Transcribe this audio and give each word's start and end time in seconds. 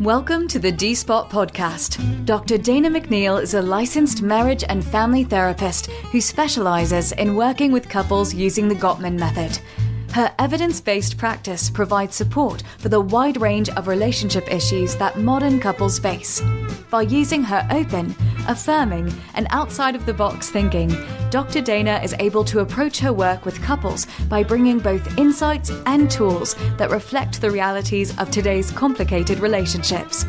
Welcome 0.00 0.48
to 0.48 0.58
the 0.58 0.72
D 0.72 0.92
Spot 0.92 1.30
podcast. 1.30 2.26
Dr. 2.26 2.58
Dana 2.58 2.90
McNeil 2.90 3.40
is 3.40 3.54
a 3.54 3.62
licensed 3.62 4.22
marriage 4.22 4.64
and 4.68 4.84
family 4.84 5.22
therapist 5.22 5.86
who 5.86 6.20
specializes 6.20 7.12
in 7.12 7.36
working 7.36 7.70
with 7.70 7.88
couples 7.88 8.34
using 8.34 8.66
the 8.66 8.74
Gottman 8.74 9.16
method. 9.16 9.56
Her 10.14 10.32
evidence 10.38 10.80
based 10.80 11.18
practice 11.18 11.68
provides 11.68 12.14
support 12.14 12.62
for 12.78 12.88
the 12.88 13.00
wide 13.00 13.40
range 13.40 13.68
of 13.70 13.88
relationship 13.88 14.48
issues 14.48 14.94
that 14.94 15.18
modern 15.18 15.58
couples 15.58 15.98
face. 15.98 16.40
By 16.88 17.02
using 17.02 17.42
her 17.42 17.66
open, 17.72 18.14
affirming, 18.46 19.12
and 19.34 19.48
outside 19.50 19.96
of 19.96 20.06
the 20.06 20.14
box 20.14 20.50
thinking, 20.50 20.96
Dr. 21.30 21.60
Dana 21.60 22.00
is 22.00 22.14
able 22.20 22.44
to 22.44 22.60
approach 22.60 23.00
her 23.00 23.12
work 23.12 23.44
with 23.44 23.60
couples 23.60 24.06
by 24.28 24.44
bringing 24.44 24.78
both 24.78 25.18
insights 25.18 25.72
and 25.86 26.08
tools 26.08 26.54
that 26.76 26.90
reflect 26.90 27.40
the 27.40 27.50
realities 27.50 28.16
of 28.18 28.30
today's 28.30 28.70
complicated 28.70 29.40
relationships. 29.40 30.26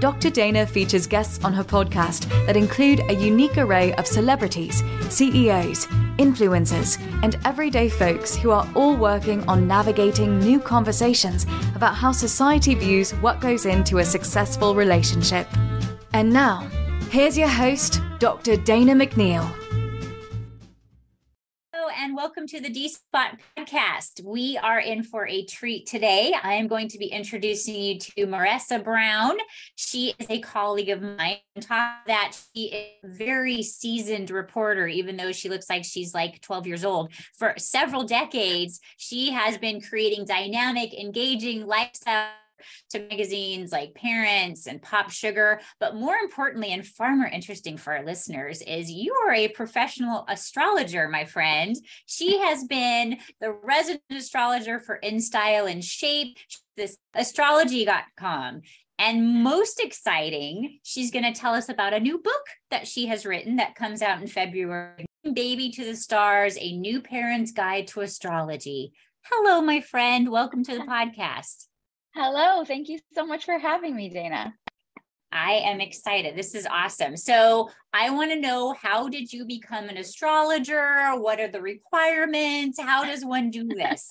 Dr. 0.00 0.28
Dana 0.28 0.66
features 0.66 1.06
guests 1.06 1.42
on 1.44 1.54
her 1.54 1.64
podcast 1.64 2.28
that 2.46 2.56
include 2.56 3.00
a 3.08 3.14
unique 3.14 3.56
array 3.56 3.94
of 3.94 4.06
celebrities, 4.06 4.82
CEOs, 5.08 5.86
influencers, 6.18 7.00
and 7.22 7.38
everyday 7.44 7.88
folks 7.88 8.36
who 8.36 8.50
are 8.50 8.68
all 8.74 8.94
working 8.96 9.46
on 9.48 9.66
navigating 9.66 10.38
new 10.38 10.60
conversations 10.60 11.46
about 11.74 11.94
how 11.94 12.12
society 12.12 12.74
views 12.74 13.12
what 13.14 13.40
goes 13.40 13.64
into 13.64 13.98
a 13.98 14.04
successful 14.04 14.74
relationship. 14.74 15.48
And 16.12 16.30
now, 16.30 16.68
here's 17.10 17.38
your 17.38 17.48
host, 17.48 18.00
Dr. 18.18 18.56
Dana 18.56 18.92
McNeil 18.92 19.65
and 22.06 22.14
welcome 22.14 22.46
to 22.46 22.60
the 22.60 22.68
D 22.68 22.88
Spot 22.88 23.36
podcast. 23.58 24.22
We 24.22 24.56
are 24.58 24.78
in 24.78 25.02
for 25.02 25.26
a 25.26 25.44
treat 25.44 25.86
today. 25.86 26.32
I 26.40 26.54
am 26.54 26.68
going 26.68 26.86
to 26.90 26.98
be 26.98 27.06
introducing 27.06 27.74
you 27.74 27.98
to 27.98 28.28
Maressa 28.28 28.78
Brown. 28.78 29.36
She 29.74 30.14
is 30.20 30.26
a 30.30 30.38
colleague 30.38 30.90
of 30.90 31.02
mine. 31.02 31.38
On 31.56 31.62
top 31.62 32.02
of 32.02 32.06
that, 32.06 32.38
she 32.54 32.66
is 32.66 32.92
a 33.02 33.08
very 33.08 33.60
seasoned 33.60 34.30
reporter, 34.30 34.86
even 34.86 35.16
though 35.16 35.32
she 35.32 35.48
looks 35.48 35.68
like 35.68 35.84
she's 35.84 36.14
like 36.14 36.40
12 36.42 36.68
years 36.68 36.84
old. 36.84 37.12
For 37.36 37.54
several 37.58 38.04
decades, 38.04 38.78
she 38.98 39.32
has 39.32 39.58
been 39.58 39.80
creating 39.80 40.26
dynamic, 40.26 40.94
engaging 40.94 41.66
lifestyle 41.66 42.28
to 42.90 43.00
magazines 43.00 43.72
like 43.72 43.94
Parents 43.94 44.66
and 44.66 44.82
PopSugar. 44.82 45.60
But 45.80 45.94
more 45.94 46.16
importantly, 46.16 46.72
and 46.72 46.86
far 46.86 47.14
more 47.14 47.26
interesting 47.26 47.76
for 47.76 47.94
our 47.94 48.04
listeners, 48.04 48.62
is 48.62 48.90
you 48.90 49.14
are 49.26 49.34
a 49.34 49.48
professional 49.48 50.24
astrologer, 50.28 51.08
my 51.08 51.24
friend. 51.24 51.76
She 52.06 52.38
has 52.38 52.64
been 52.64 53.18
the 53.40 53.52
resident 53.52 54.02
astrologer 54.10 54.80
for 54.80 55.00
InStyle 55.02 55.70
and 55.70 55.84
Shape, 55.84 56.38
this 56.76 56.98
astrology.com. 57.14 58.62
And 58.98 59.42
most 59.42 59.80
exciting, 59.80 60.78
she's 60.82 61.10
going 61.10 61.30
to 61.30 61.38
tell 61.38 61.54
us 61.54 61.68
about 61.68 61.92
a 61.92 62.00
new 62.00 62.18
book 62.18 62.46
that 62.70 62.88
she 62.88 63.06
has 63.06 63.26
written 63.26 63.56
that 63.56 63.74
comes 63.74 64.00
out 64.00 64.20
in 64.20 64.26
February 64.26 65.04
Baby 65.34 65.70
to 65.72 65.84
the 65.84 65.96
Stars, 65.96 66.56
a 66.58 66.76
new 66.76 67.02
parent's 67.02 67.52
guide 67.52 67.88
to 67.88 68.00
astrology. 68.00 68.92
Hello, 69.24 69.60
my 69.60 69.80
friend. 69.80 70.30
Welcome 70.30 70.64
to 70.64 70.72
the 70.72 70.84
podcast. 70.84 71.66
Hello. 72.18 72.64
Thank 72.64 72.88
you 72.88 72.98
so 73.12 73.26
much 73.26 73.44
for 73.44 73.58
having 73.58 73.94
me, 73.94 74.08
Dana. 74.08 74.54
I 75.30 75.52
am 75.66 75.82
excited. 75.82 76.34
This 76.34 76.54
is 76.54 76.66
awesome. 76.66 77.14
So, 77.14 77.68
I 77.92 78.08
want 78.08 78.30
to 78.30 78.40
know 78.40 78.72
how 78.72 79.10
did 79.10 79.30
you 79.30 79.44
become 79.44 79.90
an 79.90 79.98
astrologer? 79.98 81.10
What 81.18 81.40
are 81.40 81.50
the 81.52 81.60
requirements? 81.60 82.80
How 82.80 83.04
does 83.04 83.22
one 83.22 83.50
do 83.50 83.68
this? 83.68 84.10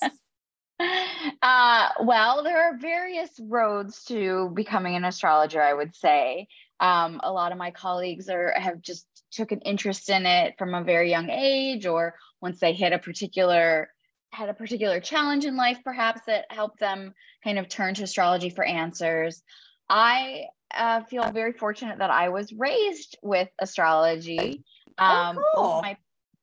uh, 1.42 1.90
well, 2.04 2.44
there 2.44 2.70
are 2.70 2.78
various 2.78 3.32
roads 3.42 4.04
to 4.04 4.52
becoming 4.54 4.96
an 4.96 5.04
astrologer, 5.04 5.60
I 5.60 5.74
would 5.74 5.96
say. 5.96 6.48
Um, 6.80 7.22
a 7.24 7.34
lot 7.34 7.54
of 7.54 7.58
my 7.58 7.72
colleagues 7.72 8.30
are 8.30 8.54
have 8.56 8.82
just 8.82 9.08
took 9.32 9.52
an 9.52 9.62
interest 9.62 10.12
in 10.12 10.28
it 10.28 10.54
from 10.60 10.76
a 10.76 10.84
very 10.84 11.10
young 11.10 11.32
age, 11.32 11.88
or 11.88 12.14
once 12.40 12.60
they 12.60 12.74
hit 12.74 12.94
a 12.94 13.00
particular 13.00 13.90
had 14.36 14.50
a 14.50 14.54
particular 14.54 15.00
challenge 15.00 15.46
in 15.46 15.56
life, 15.56 15.80
perhaps 15.84 16.22
that 16.28 16.46
helped 16.50 16.80
them 16.80 17.14
kind 17.44 17.58
of 17.58 17.70
turn 17.70 17.94
to 17.96 18.04
astrology 18.04 18.50
for 18.50 18.64
answers. 18.64 19.42
I 19.90 20.46
uh, 20.76 21.04
feel 21.04 21.32
very 21.32 21.54
fortunate 21.54 22.00
that 22.00 22.12
I 22.12 22.30
was 22.30 22.54
raised 22.54 23.18
with 23.22 23.50
astrology. 23.60 24.64
Oh, 24.98 25.06
um, 25.06 25.38
oh, 25.40 25.52
cool. 25.56 25.82
my, 25.82 25.98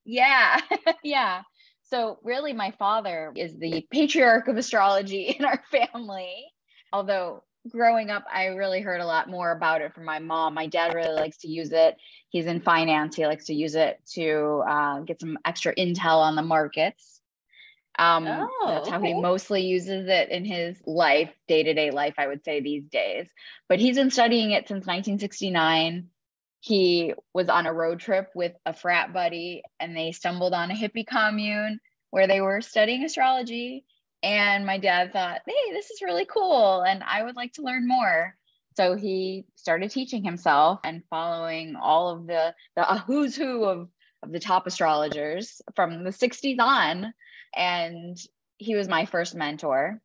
yeah, 0.05 0.61
yeah. 1.03 1.43
So 1.85 2.19
really, 2.23 2.53
my 2.53 2.73
father 2.79 3.33
is 3.37 3.59
the 3.59 3.87
patriarch 3.91 4.49
of 4.49 4.57
astrology 4.57 5.25
in 5.39 5.45
our 5.45 5.63
family. 5.71 6.47
Although 6.93 7.43
growing 7.69 8.11
up, 8.11 8.25
I 8.33 8.47
really 8.47 8.81
heard 8.81 9.01
a 9.01 9.07
lot 9.07 9.29
more 9.29 9.53
about 9.53 9.83
it 9.83 9.95
from 9.95 10.05
my 10.05 10.19
mom. 10.19 10.55
My 10.55 10.67
dad 10.67 10.95
really 10.95 11.15
likes 11.15 11.39
to 11.39 11.49
use 11.49 11.73
it. 11.73 11.97
He's 12.31 12.47
in 12.47 12.61
finance. 12.61 13.17
He 13.17 13.27
likes 13.27 13.47
to 13.47 13.55
use 13.55 13.75
it 13.75 14.01
to 14.15 14.63
uh, 14.69 15.01
get 15.01 15.21
some 15.21 15.39
extra 15.45 15.75
intel 15.75 16.19
on 16.19 16.35
the 16.35 16.43
markets. 16.43 17.22
Um, 17.99 18.27
oh, 18.27 18.65
that's 18.67 18.89
how 18.89 19.01
he 19.01 19.15
mostly 19.15 19.63
uses 19.63 20.09
it 20.09 20.31
in 20.31 20.45
his 20.45 20.81
life, 20.87 21.31
day 21.47 21.63
to 21.63 21.75
day 21.75 21.91
life, 21.91 22.15
I 22.19 22.27
would 22.27 22.45
say 22.45 22.61
these 22.61 22.85
days. 22.89 23.29
But 23.69 23.81
he's 23.81 23.97
been 23.97 24.11
studying 24.11 24.53
it 24.53 24.69
since 24.69 24.87
1969. 24.87 26.09
He 26.61 27.15
was 27.35 27.49
on 27.49 27.67
a 27.67 27.73
road 27.73 28.01
trip 28.01 28.31
with 28.35 28.53
a 28.65 28.73
frat 28.73 29.13
buddy 29.13 29.63
and 29.81 29.97
they 29.97 30.13
stumbled 30.13 30.55
on 30.55 30.71
a 30.71 30.75
hippie 30.75 31.07
commune 31.07 31.81
where 32.11 32.27
they 32.27 32.41
were 32.41 32.61
studying 32.61 33.05
astrology. 33.05 33.85
And 34.23 34.65
my 34.65 34.79
dad 34.79 35.13
thought, 35.13 35.41
hey, 35.47 35.73
this 35.73 35.91
is 35.91 36.03
really 36.03 36.25
cool. 36.25 36.83
And 36.83 37.03
I 37.03 37.25
would 37.25 37.37
like 37.37 37.55
to 37.55 37.63
learn 37.63 37.89
more. 37.89 38.37
So 38.77 38.95
he 38.95 39.45
started 39.57 39.91
teaching 39.91 40.25
himself 40.25 40.81
and 40.85 41.03
following 41.11 41.77
all 41.77 42.11
of 42.11 42.27
the, 42.27 42.55
the 42.77 42.85
who's 43.07 43.37
who 43.37 43.65
of, 43.65 43.89
of 44.23 44.33
the 44.33 44.41
top 44.41 44.67
astrologers 44.67 45.61
from 45.75 46.05
the 46.05 46.11
60s 46.11 46.61
on 46.61 47.13
and 47.55 48.19
he 48.59 48.75
was 48.75 48.89
my 48.89 49.07
first 49.07 49.35
mentor. 49.35 50.01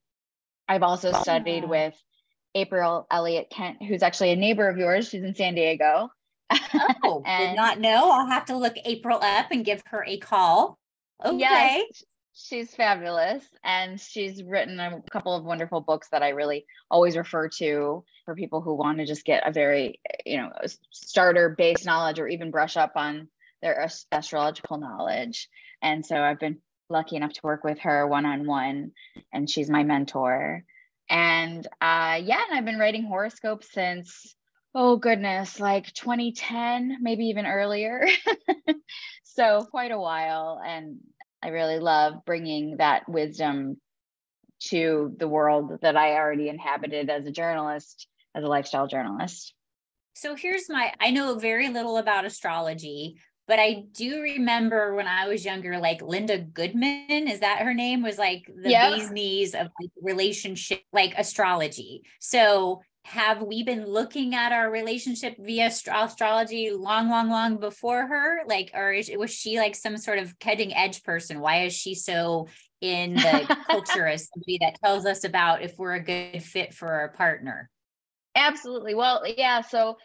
I've 0.68 0.84
also 0.84 1.12
studied 1.14 1.68
with 1.68 1.96
April 2.56 3.08
Elliott 3.12 3.50
Kent, 3.50 3.84
who's 3.84 4.04
actually 4.04 4.32
a 4.32 4.36
neighbor 4.36 4.68
of 4.68 4.78
yours. 4.78 5.10
She's 5.10 5.24
in 5.24 5.36
San 5.36 5.56
Diego. 5.56 6.10
Oh, 7.04 7.24
and, 7.26 7.52
did 7.52 7.56
not 7.56 7.80
know. 7.80 8.12
I'll 8.12 8.28
have 8.28 8.46
to 8.46 8.58
look 8.58 8.76
April 8.84 9.20
up 9.22 9.48
and 9.52 9.64
give 9.64 9.82
her 9.88 10.04
a 10.06 10.18
call. 10.18 10.78
Okay. 11.24 11.38
Yes, 11.38 12.04
she's 12.34 12.74
fabulous. 12.74 13.44
And 13.64 14.00
she's 14.00 14.44
written 14.44 14.80
a 14.80 15.02
couple 15.12 15.36
of 15.36 15.44
wonderful 15.44 15.82
books 15.82 16.10
that 16.12 16.24
I 16.24 16.30
really 16.30 16.66
always 16.90 17.16
refer 17.16 17.50
to 17.60 18.04
for 18.26 18.36
people 18.36 18.62
who 18.62 18.76
want 18.76 18.98
to 19.00 19.06
just 19.06 19.26
get 19.26 19.48
a 19.48 19.52
very, 19.52 20.00
you 20.26 20.38
know, 20.38 20.52
starter 20.92 21.56
based 21.58 21.86
knowledge 21.86 22.20
or 22.20 22.28
even 22.28 22.52
brush 22.52 22.76
up 22.76 22.94
on 22.96 23.30
their 23.62 23.88
astrological 24.12 24.78
knowledge. 24.78 25.48
And 25.82 26.06
so 26.06 26.18
I've 26.18 26.40
been 26.40 26.58
lucky 26.90 27.16
enough 27.16 27.34
to 27.34 27.42
work 27.44 27.64
with 27.64 27.80
her 27.80 28.08
one 28.08 28.26
on 28.26 28.46
one, 28.46 28.92
and 29.34 29.50
she's 29.50 29.70
my 29.70 29.84
mentor. 29.84 30.64
And 31.10 31.66
uh, 31.82 32.20
yeah, 32.24 32.42
and 32.50 32.58
I've 32.58 32.66
been 32.66 32.80
writing 32.80 33.04
horoscopes 33.04 33.72
since 33.72 34.36
oh 34.76 34.98
goodness, 34.98 35.60
like 35.60 35.92
2010, 35.94 36.98
maybe 37.02 37.26
even 37.26 37.48
earlier. 37.48 38.08
so 39.24 39.66
quite 39.72 39.92
a 39.92 40.00
while, 40.00 40.62
and 40.64 40.98
I 41.42 41.50
really 41.50 41.80
love 41.80 42.26
bringing 42.26 42.78
that 42.78 43.10
wisdom 43.10 43.78
to 44.66 45.16
the 45.18 45.28
world 45.28 45.80
that 45.82 45.96
I 45.96 46.16
already 46.16 46.50
inhabited 46.50 47.10
as 47.10 47.26
a 47.26 47.32
journalist, 47.32 48.08
as 48.36 48.44
a 48.44 48.48
lifestyle 48.48 48.88
journalist. 48.88 49.54
So 50.14 50.36
here's 50.36 50.70
my 50.70 50.94
I 51.00 51.12
know 51.12 51.38
very 51.38 51.70
little 51.70 51.98
about 51.98 52.26
astrology, 52.26 53.18
but 53.48 53.60
I 53.60 53.86
do 53.94 54.22
remember 54.22 54.94
when 54.94 55.08
I 55.08 55.28
was 55.28 55.46
younger, 55.46 55.78
like 55.80 56.02
Linda 56.02 56.38
Goodman, 56.38 57.28
is 57.28 57.40
that 57.40 57.62
her 57.62 57.74
name? 57.74 58.04
Was 58.04 58.18
like 58.18 58.46
the 58.46 58.70
yep. 58.70 58.94
bee's 58.94 59.10
knees 59.10 59.56
of 59.56 59.70
like 59.80 59.92
relationship, 60.02 60.82
like 60.92 61.14
astrology. 61.18 62.04
So 62.20 62.82
have 63.06 63.42
we 63.42 63.64
been 63.64 63.86
looking 63.86 64.36
at 64.36 64.52
our 64.52 64.70
relationship 64.70 65.38
via 65.40 65.68
astrology 65.68 66.72
long, 66.72 67.10
long, 67.10 67.30
long 67.30 67.58
before 67.58 68.06
her? 68.06 68.40
Like, 68.46 68.72
or 68.74 68.92
is, 68.92 69.10
was 69.16 69.34
she 69.34 69.58
like 69.58 69.76
some 69.76 69.98
sort 69.98 70.20
of 70.20 70.38
cutting 70.40 70.76
edge 70.76 71.04
person? 71.04 71.40
Why 71.40 71.64
is 71.64 71.74
she 71.74 71.96
so 71.96 72.50
in 72.82 73.14
the 73.14 73.58
culture 73.66 74.06
as 74.08 74.28
somebody 74.28 74.58
that 74.60 74.78
tells 74.84 75.06
us 75.06 75.24
about 75.24 75.62
if 75.62 75.78
we're 75.78 75.94
a 75.94 76.04
good 76.04 76.44
fit 76.44 76.74
for 76.74 76.90
our 76.90 77.08
partner? 77.08 77.70
Absolutely. 78.36 78.94
Well, 78.94 79.24
yeah. 79.26 79.62
So 79.62 79.96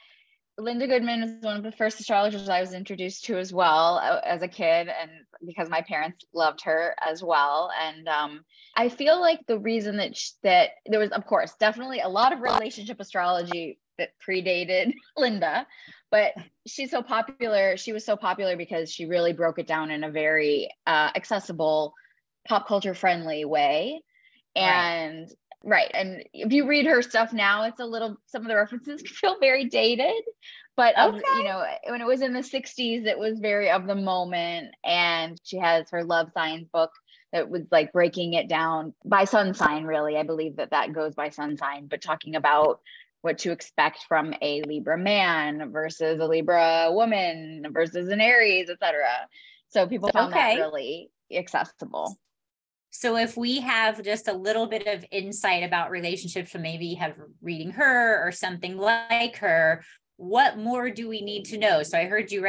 Linda 0.58 0.86
Goodman 0.86 1.22
is 1.22 1.42
one 1.42 1.56
of 1.56 1.62
the 1.62 1.72
first 1.72 1.98
astrologers 1.98 2.48
I 2.48 2.60
was 2.60 2.74
introduced 2.74 3.24
to 3.24 3.38
as 3.38 3.52
well 3.52 3.98
uh, 4.02 4.20
as 4.24 4.42
a 4.42 4.48
kid, 4.48 4.88
and 4.88 5.10
because 5.46 5.70
my 5.70 5.80
parents 5.82 6.24
loved 6.34 6.62
her 6.64 6.94
as 7.00 7.22
well. 7.22 7.70
And 7.80 8.06
um, 8.06 8.44
I 8.76 8.88
feel 8.88 9.20
like 9.20 9.40
the 9.46 9.58
reason 9.58 9.96
that 9.96 10.16
she, 10.16 10.32
that 10.42 10.70
there 10.86 11.00
was, 11.00 11.10
of 11.10 11.26
course, 11.26 11.54
definitely 11.58 12.00
a 12.00 12.08
lot 12.08 12.32
of 12.32 12.40
relationship 12.40 13.00
astrology 13.00 13.78
that 13.98 14.10
predated 14.26 14.92
Linda, 15.16 15.66
but 16.10 16.34
she's 16.66 16.90
so 16.90 17.02
popular. 17.02 17.76
She 17.78 17.92
was 17.92 18.04
so 18.04 18.16
popular 18.16 18.56
because 18.56 18.92
she 18.92 19.06
really 19.06 19.32
broke 19.32 19.58
it 19.58 19.66
down 19.66 19.90
in 19.90 20.04
a 20.04 20.10
very 20.10 20.70
uh, 20.86 21.10
accessible, 21.14 21.94
pop 22.46 22.68
culture 22.68 22.94
friendly 22.94 23.46
way. 23.46 24.02
And 24.54 25.30
Right. 25.64 25.90
And 25.94 26.24
if 26.32 26.52
you 26.52 26.66
read 26.66 26.86
her 26.86 27.02
stuff 27.02 27.32
now, 27.32 27.64
it's 27.64 27.80
a 27.80 27.86
little, 27.86 28.16
some 28.26 28.42
of 28.42 28.48
the 28.48 28.56
references 28.56 29.02
feel 29.06 29.38
very 29.38 29.66
dated. 29.66 30.22
But, 30.76 30.98
okay. 30.98 31.16
um, 31.16 31.38
you 31.38 31.44
know, 31.44 31.64
when 31.88 32.00
it 32.00 32.06
was 32.06 32.22
in 32.22 32.32
the 32.32 32.40
60s, 32.40 33.06
it 33.06 33.18
was 33.18 33.38
very 33.38 33.70
of 33.70 33.86
the 33.86 33.94
moment. 33.94 34.74
And 34.84 35.38
she 35.44 35.58
has 35.58 35.90
her 35.90 36.02
love 36.02 36.30
signs 36.34 36.68
book 36.72 36.90
that 37.32 37.48
was 37.48 37.62
like 37.70 37.92
breaking 37.92 38.34
it 38.34 38.48
down 38.48 38.94
by 39.04 39.24
sun 39.24 39.54
sign, 39.54 39.84
really. 39.84 40.16
I 40.16 40.22
believe 40.22 40.56
that 40.56 40.70
that 40.70 40.92
goes 40.92 41.14
by 41.14 41.30
sun 41.30 41.56
sign, 41.56 41.86
but 41.86 42.02
talking 42.02 42.36
about 42.36 42.80
what 43.22 43.38
to 43.38 43.52
expect 43.52 44.04
from 44.08 44.34
a 44.42 44.62
Libra 44.62 44.98
man 44.98 45.70
versus 45.70 46.20
a 46.20 46.26
Libra 46.26 46.88
woman 46.90 47.64
versus 47.70 48.08
an 48.08 48.20
Aries, 48.20 48.68
etc. 48.68 49.04
So 49.68 49.86
people 49.86 50.10
found 50.10 50.34
okay. 50.34 50.56
that 50.56 50.62
really 50.62 51.10
accessible. 51.32 52.18
So 52.94 53.16
if 53.16 53.38
we 53.38 53.58
have 53.60 54.02
just 54.02 54.28
a 54.28 54.34
little 54.34 54.66
bit 54.66 54.86
of 54.86 55.04
insight 55.10 55.62
about 55.62 55.90
relationships, 55.90 56.52
so 56.52 56.58
maybe 56.58 56.92
have 56.94 57.14
reading 57.40 57.70
her 57.70 58.26
or 58.26 58.30
something 58.30 58.76
like 58.76 59.36
her, 59.38 59.82
what 60.16 60.58
more 60.58 60.90
do 60.90 61.08
we 61.08 61.22
need 61.22 61.46
to 61.46 61.58
know? 61.58 61.82
So 61.82 61.98
I 61.98 62.04
heard 62.04 62.30
you 62.30 62.46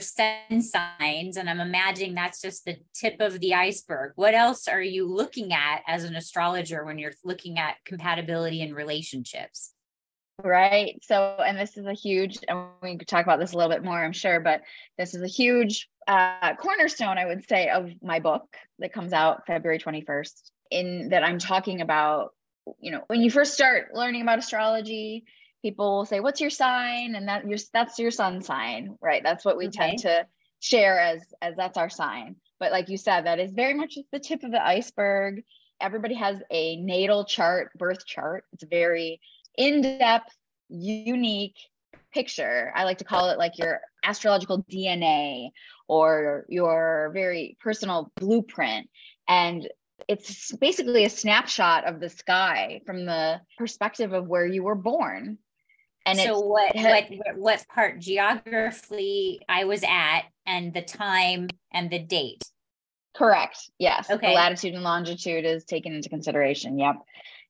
sun 0.00 0.62
signs, 0.62 1.36
and 1.36 1.48
I'm 1.48 1.60
imagining 1.60 2.14
that's 2.14 2.40
just 2.40 2.64
the 2.64 2.76
tip 2.94 3.20
of 3.20 3.38
the 3.38 3.54
iceberg. 3.54 4.12
What 4.16 4.34
else 4.34 4.66
are 4.66 4.82
you 4.82 5.06
looking 5.06 5.52
at 5.52 5.82
as 5.86 6.04
an 6.04 6.16
astrologer 6.16 6.82
when 6.84 6.98
you're 6.98 7.12
looking 7.22 7.58
at 7.58 7.76
compatibility 7.84 8.62
in 8.62 8.74
relationships? 8.74 9.74
Right. 10.42 10.98
So, 11.02 11.36
and 11.46 11.56
this 11.56 11.76
is 11.76 11.86
a 11.86 11.92
huge, 11.92 12.38
and 12.48 12.66
we 12.82 12.96
could 12.96 13.06
talk 13.06 13.24
about 13.24 13.38
this 13.38 13.52
a 13.52 13.56
little 13.56 13.70
bit 13.70 13.84
more, 13.84 14.02
I'm 14.02 14.12
sure, 14.12 14.40
but 14.40 14.62
this 14.98 15.14
is 15.14 15.22
a 15.22 15.28
huge 15.28 15.88
uh, 16.06 16.54
cornerstone, 16.56 17.18
I 17.18 17.26
would 17.26 17.48
say, 17.48 17.68
of 17.68 17.90
my 18.02 18.20
book 18.20 18.56
that 18.78 18.92
comes 18.92 19.12
out 19.12 19.46
February 19.46 19.78
21st, 19.78 20.50
in 20.70 21.08
that 21.10 21.24
I'm 21.24 21.38
talking 21.38 21.80
about, 21.80 22.32
you 22.80 22.90
know, 22.90 23.02
when 23.06 23.20
you 23.20 23.30
first 23.30 23.54
start 23.54 23.94
learning 23.94 24.22
about 24.22 24.38
astrology, 24.38 25.24
people 25.62 25.98
will 25.98 26.04
say, 26.04 26.20
"What's 26.20 26.40
your 26.40 26.50
sign?" 26.50 27.14
and 27.14 27.28
that 27.28 27.46
your 27.46 27.58
that's 27.72 27.98
your 27.98 28.10
sun 28.10 28.42
sign, 28.42 28.96
right? 29.00 29.22
That's 29.22 29.44
what 29.44 29.56
we 29.56 29.68
okay. 29.68 29.78
tend 29.78 29.98
to 30.00 30.26
share 30.60 30.98
as 30.98 31.22
as 31.42 31.56
that's 31.56 31.78
our 31.78 31.90
sign. 31.90 32.36
But 32.58 32.72
like 32.72 32.88
you 32.88 32.96
said, 32.96 33.26
that 33.26 33.40
is 33.40 33.52
very 33.52 33.74
much 33.74 33.98
the 34.12 34.18
tip 34.18 34.42
of 34.42 34.50
the 34.50 34.64
iceberg. 34.64 35.42
Everybody 35.80 36.14
has 36.14 36.40
a 36.50 36.76
natal 36.76 37.24
chart, 37.24 37.72
birth 37.76 38.06
chart. 38.06 38.44
It's 38.52 38.64
very 38.64 39.20
in-depth, 39.56 40.34
unique 40.68 41.56
picture. 42.14 42.72
I 42.74 42.84
like 42.84 42.98
to 42.98 43.04
call 43.04 43.30
it 43.30 43.38
like 43.38 43.58
your 43.58 43.80
astrological 44.04 44.62
DNA 44.62 45.50
or 45.88 46.46
your 46.48 47.10
very 47.12 47.56
personal 47.60 48.10
blueprint. 48.16 48.88
And 49.28 49.68
it's 50.08 50.52
basically 50.52 51.04
a 51.04 51.10
snapshot 51.10 51.86
of 51.86 52.00
the 52.00 52.08
sky 52.08 52.80
from 52.86 53.04
the 53.04 53.40
perspective 53.58 54.12
of 54.12 54.26
where 54.26 54.46
you 54.46 54.62
were 54.62 54.74
born. 54.74 55.38
And 56.06 56.18
so 56.18 56.38
what 56.38 56.74
what 56.74 57.04
what 57.36 57.66
part 57.74 57.98
geographically 57.98 59.40
I 59.48 59.64
was 59.64 59.82
at 59.82 60.22
and 60.46 60.74
the 60.74 60.82
time 60.82 61.48
and 61.72 61.90
the 61.90 61.98
date. 61.98 62.42
Correct. 63.16 63.70
Yes. 63.78 64.10
Okay. 64.10 64.28
The 64.28 64.34
latitude 64.34 64.74
and 64.74 64.82
longitude 64.82 65.44
is 65.46 65.64
taken 65.64 65.94
into 65.94 66.08
consideration. 66.08 66.78
Yep. 66.78 66.96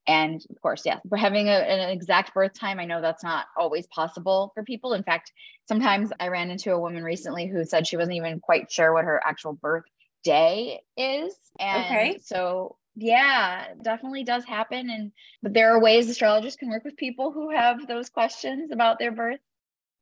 And 0.07 0.45
of 0.51 0.61
course, 0.61 0.83
yes, 0.85 1.01
yeah, 1.11 1.19
having 1.19 1.49
a, 1.49 1.53
an 1.53 1.91
exact 1.91 2.35
birth 2.35 2.53
time, 2.53 2.79
I 2.79 2.85
know 2.85 3.01
that's 3.01 3.25
not 3.25 3.47
always 3.57 3.87
possible 3.87 4.53
for 4.55 4.63
people. 4.63 4.93
In 4.93 5.03
fact, 5.03 5.33
sometimes 5.67 6.11
I 6.21 6.29
ran 6.29 6.51
into 6.51 6.73
a 6.73 6.79
woman 6.79 7.03
recently 7.03 7.47
who 7.47 7.65
said 7.65 7.87
she 7.87 7.97
wasn't 7.97 8.17
even 8.17 8.41
quite 8.41 8.71
sure 8.71 8.93
what 8.93 9.05
her 9.05 9.21
actual 9.25 9.55
birth 9.55 9.85
day 10.23 10.81
is. 10.97 11.35
And 11.59 11.85
okay. 11.85 12.19
so 12.23 12.77
yeah, 12.97 13.69
definitely 13.83 14.25
does 14.25 14.45
happen. 14.45 14.91
And 14.91 15.13
but 15.43 15.55
there 15.55 15.73
are 15.75 15.81
ways 15.81 16.09
astrologers 16.09 16.57
can 16.57 16.71
work 16.71 16.85
with 16.85 16.97
people 16.97 17.33
who 17.33 17.51
have 17.51 17.87
those 17.87 18.11
questions 18.11 18.73
about 18.73 18.99
their 18.99 19.13
birth 19.13 19.41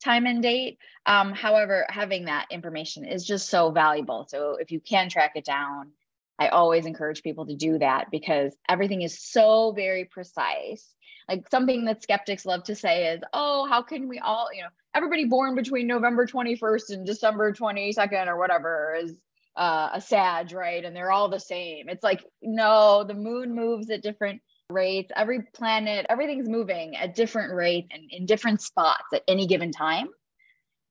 time 0.02 0.26
and 0.26 0.42
date. 0.42 0.78
Um, 1.06 1.32
however, 1.32 1.86
having 1.88 2.24
that 2.24 2.46
information 2.50 3.04
is 3.04 3.24
just 3.24 3.48
so 3.48 3.70
valuable. 3.70 4.26
So 4.28 4.56
if 4.60 4.70
you 4.72 4.80
can 4.80 5.08
track 5.08 5.32
it 5.36 5.44
down, 5.44 5.92
I 6.38 6.48
always 6.48 6.86
encourage 6.86 7.22
people 7.22 7.46
to 7.46 7.54
do 7.54 7.78
that 7.78 8.10
because 8.10 8.56
everything 8.68 9.02
is 9.02 9.20
so 9.20 9.72
very 9.72 10.04
precise. 10.04 10.94
Like 11.28 11.48
something 11.50 11.84
that 11.84 12.02
skeptics 12.02 12.44
love 12.44 12.64
to 12.64 12.74
say 12.74 13.12
is, 13.14 13.20
oh, 13.32 13.66
how 13.68 13.82
can 13.82 14.08
we 14.08 14.18
all, 14.18 14.48
you 14.52 14.62
know, 14.62 14.68
everybody 14.94 15.24
born 15.24 15.54
between 15.54 15.86
November 15.86 16.26
21st 16.26 16.90
and 16.90 17.06
December 17.06 17.52
22nd 17.52 18.26
or 18.26 18.38
whatever 18.38 18.96
is 19.00 19.18
uh, 19.56 19.90
a 19.92 20.00
Sag, 20.00 20.52
right? 20.52 20.84
And 20.84 20.96
they're 20.96 21.12
all 21.12 21.28
the 21.28 21.40
same. 21.40 21.88
It's 21.88 22.02
like, 22.02 22.24
no, 22.42 23.04
the 23.04 23.14
moon 23.14 23.54
moves 23.54 23.90
at 23.90 24.02
different 24.02 24.42
rates. 24.70 25.12
Every 25.14 25.42
planet, 25.54 26.06
everything's 26.08 26.48
moving 26.48 26.96
at 26.96 27.14
different 27.14 27.54
rates 27.54 27.88
and 27.92 28.04
in 28.10 28.26
different 28.26 28.62
spots 28.62 29.04
at 29.14 29.22
any 29.28 29.46
given 29.46 29.70
time. 29.70 30.08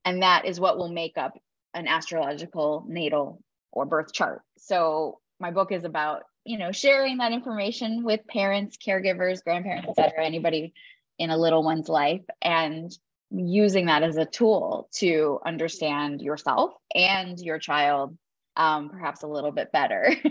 And 0.04 0.22
that 0.22 0.46
is 0.46 0.60
what 0.60 0.78
will 0.78 0.92
make 0.92 1.18
up 1.18 1.34
an 1.74 1.86
astrological 1.86 2.84
natal 2.88 3.42
or 3.72 3.86
birth 3.86 4.12
chart. 4.12 4.42
So 4.58 5.18
my 5.42 5.50
book 5.50 5.72
is 5.72 5.84
about 5.84 6.22
you 6.44 6.56
know 6.56 6.72
sharing 6.72 7.18
that 7.18 7.32
information 7.32 8.02
with 8.02 8.26
parents 8.26 8.78
caregivers 8.78 9.44
grandparents 9.44 9.88
etc 9.90 10.24
anybody 10.24 10.72
in 11.18 11.28
a 11.28 11.36
little 11.36 11.62
one's 11.62 11.90
life 11.90 12.24
and 12.40 12.96
using 13.30 13.86
that 13.86 14.02
as 14.02 14.16
a 14.16 14.24
tool 14.24 14.88
to 14.92 15.38
understand 15.44 16.22
yourself 16.22 16.72
and 16.94 17.38
your 17.38 17.58
child 17.58 18.16
um, 18.56 18.90
perhaps 18.90 19.22
a 19.22 19.26
little 19.26 19.52
bit 19.52 19.72
better. 19.72 20.14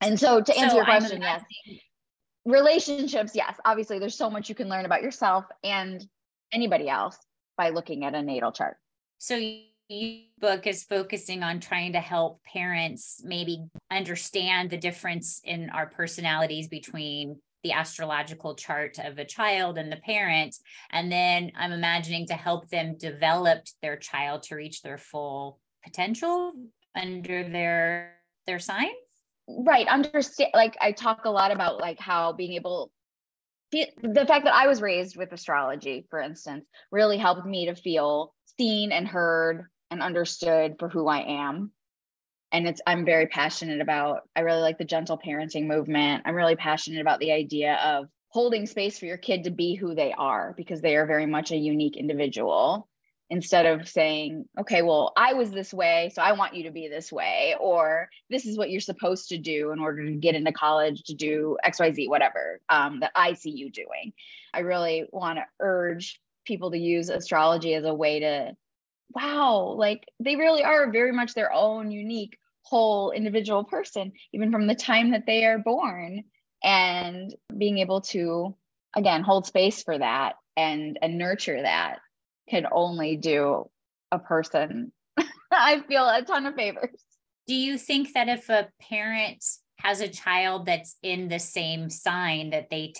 And 0.00 0.20
so 0.20 0.42
to 0.42 0.54
answer 0.54 0.70
so 0.70 0.76
your 0.76 0.84
question 0.84 1.22
yes. 1.22 1.42
Relationships 2.44 3.32
yes. 3.34 3.56
Obviously 3.64 3.98
there's 3.98 4.16
so 4.16 4.28
much 4.28 4.50
you 4.50 4.54
can 4.54 4.68
learn 4.68 4.84
about 4.84 5.02
yourself 5.02 5.46
and 5.62 6.06
anybody 6.52 6.90
else 6.90 7.16
by 7.56 7.70
looking 7.70 8.04
at 8.04 8.14
a 8.14 8.20
natal 8.20 8.52
chart. 8.52 8.76
So 9.16 9.36
book 10.40 10.66
is 10.66 10.84
focusing 10.84 11.42
on 11.42 11.60
trying 11.60 11.92
to 11.92 12.00
help 12.00 12.42
parents 12.44 13.20
maybe 13.24 13.64
understand 13.90 14.70
the 14.70 14.76
difference 14.76 15.40
in 15.44 15.70
our 15.70 15.86
personalities 15.86 16.68
between 16.68 17.36
the 17.62 17.72
astrological 17.72 18.54
chart 18.54 18.98
of 18.98 19.18
a 19.18 19.24
child 19.24 19.78
and 19.78 19.90
the 19.90 19.96
parent. 19.96 20.56
And 20.90 21.10
then 21.10 21.52
i'm 21.56 21.72
imagining 21.72 22.26
to 22.28 22.34
help 22.34 22.68
them 22.68 22.96
develop 22.98 23.64
their 23.82 23.96
child 23.96 24.44
to 24.44 24.56
reach 24.56 24.82
their 24.82 24.98
full 24.98 25.58
potential 25.82 26.52
under 26.94 27.48
their 27.48 28.14
their 28.46 28.58
sign. 28.58 28.90
Right. 29.48 29.88
Understand 29.88 30.50
like 30.54 30.76
i 30.80 30.92
talk 30.92 31.24
a 31.24 31.30
lot 31.30 31.52
about 31.52 31.80
like 31.80 31.98
how 31.98 32.32
being 32.32 32.54
able 32.54 32.90
the 33.72 34.24
fact 34.28 34.44
that 34.44 34.54
i 34.54 34.68
was 34.68 34.80
raised 34.80 35.16
with 35.16 35.32
astrology 35.32 36.06
for 36.08 36.20
instance 36.20 36.64
really 36.92 37.18
helped 37.18 37.44
me 37.44 37.66
to 37.66 37.74
feel 37.74 38.32
seen 38.56 38.92
and 38.92 39.08
heard 39.08 39.66
and 39.94 40.02
understood 40.02 40.76
for 40.78 40.88
who 40.88 41.08
I 41.08 41.46
am. 41.46 41.70
And 42.52 42.68
it's 42.68 42.80
I'm 42.86 43.04
very 43.04 43.26
passionate 43.26 43.80
about. 43.80 44.28
I 44.36 44.40
really 44.40 44.60
like 44.60 44.78
the 44.78 44.84
gentle 44.84 45.18
parenting 45.18 45.66
movement. 45.66 46.22
I'm 46.24 46.34
really 46.34 46.56
passionate 46.56 47.00
about 47.00 47.18
the 47.18 47.32
idea 47.32 47.74
of 47.82 48.08
holding 48.28 48.66
space 48.66 48.98
for 48.98 49.06
your 49.06 49.16
kid 49.16 49.44
to 49.44 49.50
be 49.50 49.74
who 49.74 49.94
they 49.94 50.12
are 50.12 50.54
because 50.56 50.80
they 50.80 50.96
are 50.96 51.06
very 51.06 51.26
much 51.26 51.50
a 51.50 51.56
unique 51.56 51.96
individual 51.96 52.88
instead 53.30 53.66
of 53.66 53.88
saying, 53.88 54.44
okay, 54.60 54.82
well, 54.82 55.12
I 55.16 55.32
was 55.32 55.50
this 55.50 55.72
way, 55.72 56.10
so 56.14 56.20
I 56.20 56.32
want 56.32 56.54
you 56.54 56.64
to 56.64 56.70
be 56.70 56.88
this 56.88 57.10
way, 57.10 57.54
or 57.58 58.10
this 58.28 58.44
is 58.44 58.58
what 58.58 58.70
you're 58.70 58.80
supposed 58.80 59.30
to 59.30 59.38
do 59.38 59.70
in 59.72 59.78
order 59.78 60.04
to 60.04 60.12
get 60.12 60.34
into 60.34 60.52
college 60.52 61.04
to 61.04 61.14
do 61.14 61.56
XYZ, 61.64 62.08
whatever 62.08 62.60
um, 62.68 63.00
that 63.00 63.12
I 63.14 63.32
see 63.32 63.50
you 63.50 63.70
doing. 63.70 64.12
I 64.52 64.60
really 64.60 65.06
want 65.10 65.38
to 65.38 65.44
urge 65.58 66.20
people 66.44 66.70
to 66.72 66.78
use 66.78 67.08
astrology 67.08 67.74
as 67.74 67.84
a 67.84 67.94
way 67.94 68.20
to 68.20 68.54
wow, 69.10 69.74
like 69.78 70.04
they 70.20 70.36
really 70.36 70.64
are 70.64 70.90
very 70.90 71.12
much 71.12 71.34
their 71.34 71.52
own 71.52 71.90
unique 71.90 72.36
whole 72.62 73.10
individual 73.10 73.64
person, 73.64 74.12
even 74.32 74.50
from 74.50 74.66
the 74.66 74.74
time 74.74 75.12
that 75.12 75.26
they 75.26 75.44
are 75.44 75.58
born. 75.58 76.24
And 76.62 77.34
being 77.56 77.78
able 77.78 78.00
to, 78.02 78.56
again, 78.96 79.22
hold 79.22 79.46
space 79.46 79.82
for 79.82 79.98
that 79.98 80.36
and, 80.56 80.98
and 81.02 81.18
nurture 81.18 81.60
that 81.60 81.98
can 82.48 82.66
only 82.72 83.16
do 83.16 83.68
a 84.10 84.18
person, 84.18 84.92
I 85.50 85.80
feel, 85.80 86.08
a 86.08 86.22
ton 86.22 86.46
of 86.46 86.54
favors. 86.54 87.00
Do 87.46 87.54
you 87.54 87.76
think 87.76 88.14
that 88.14 88.28
if 88.28 88.48
a 88.48 88.68
parent 88.80 89.44
has 89.80 90.00
a 90.00 90.08
child 90.08 90.64
that's 90.64 90.96
in 91.02 91.28
the 91.28 91.38
same 91.38 91.90
sign, 91.90 92.50
that 92.50 92.70
they 92.70 92.88
t- 92.88 92.94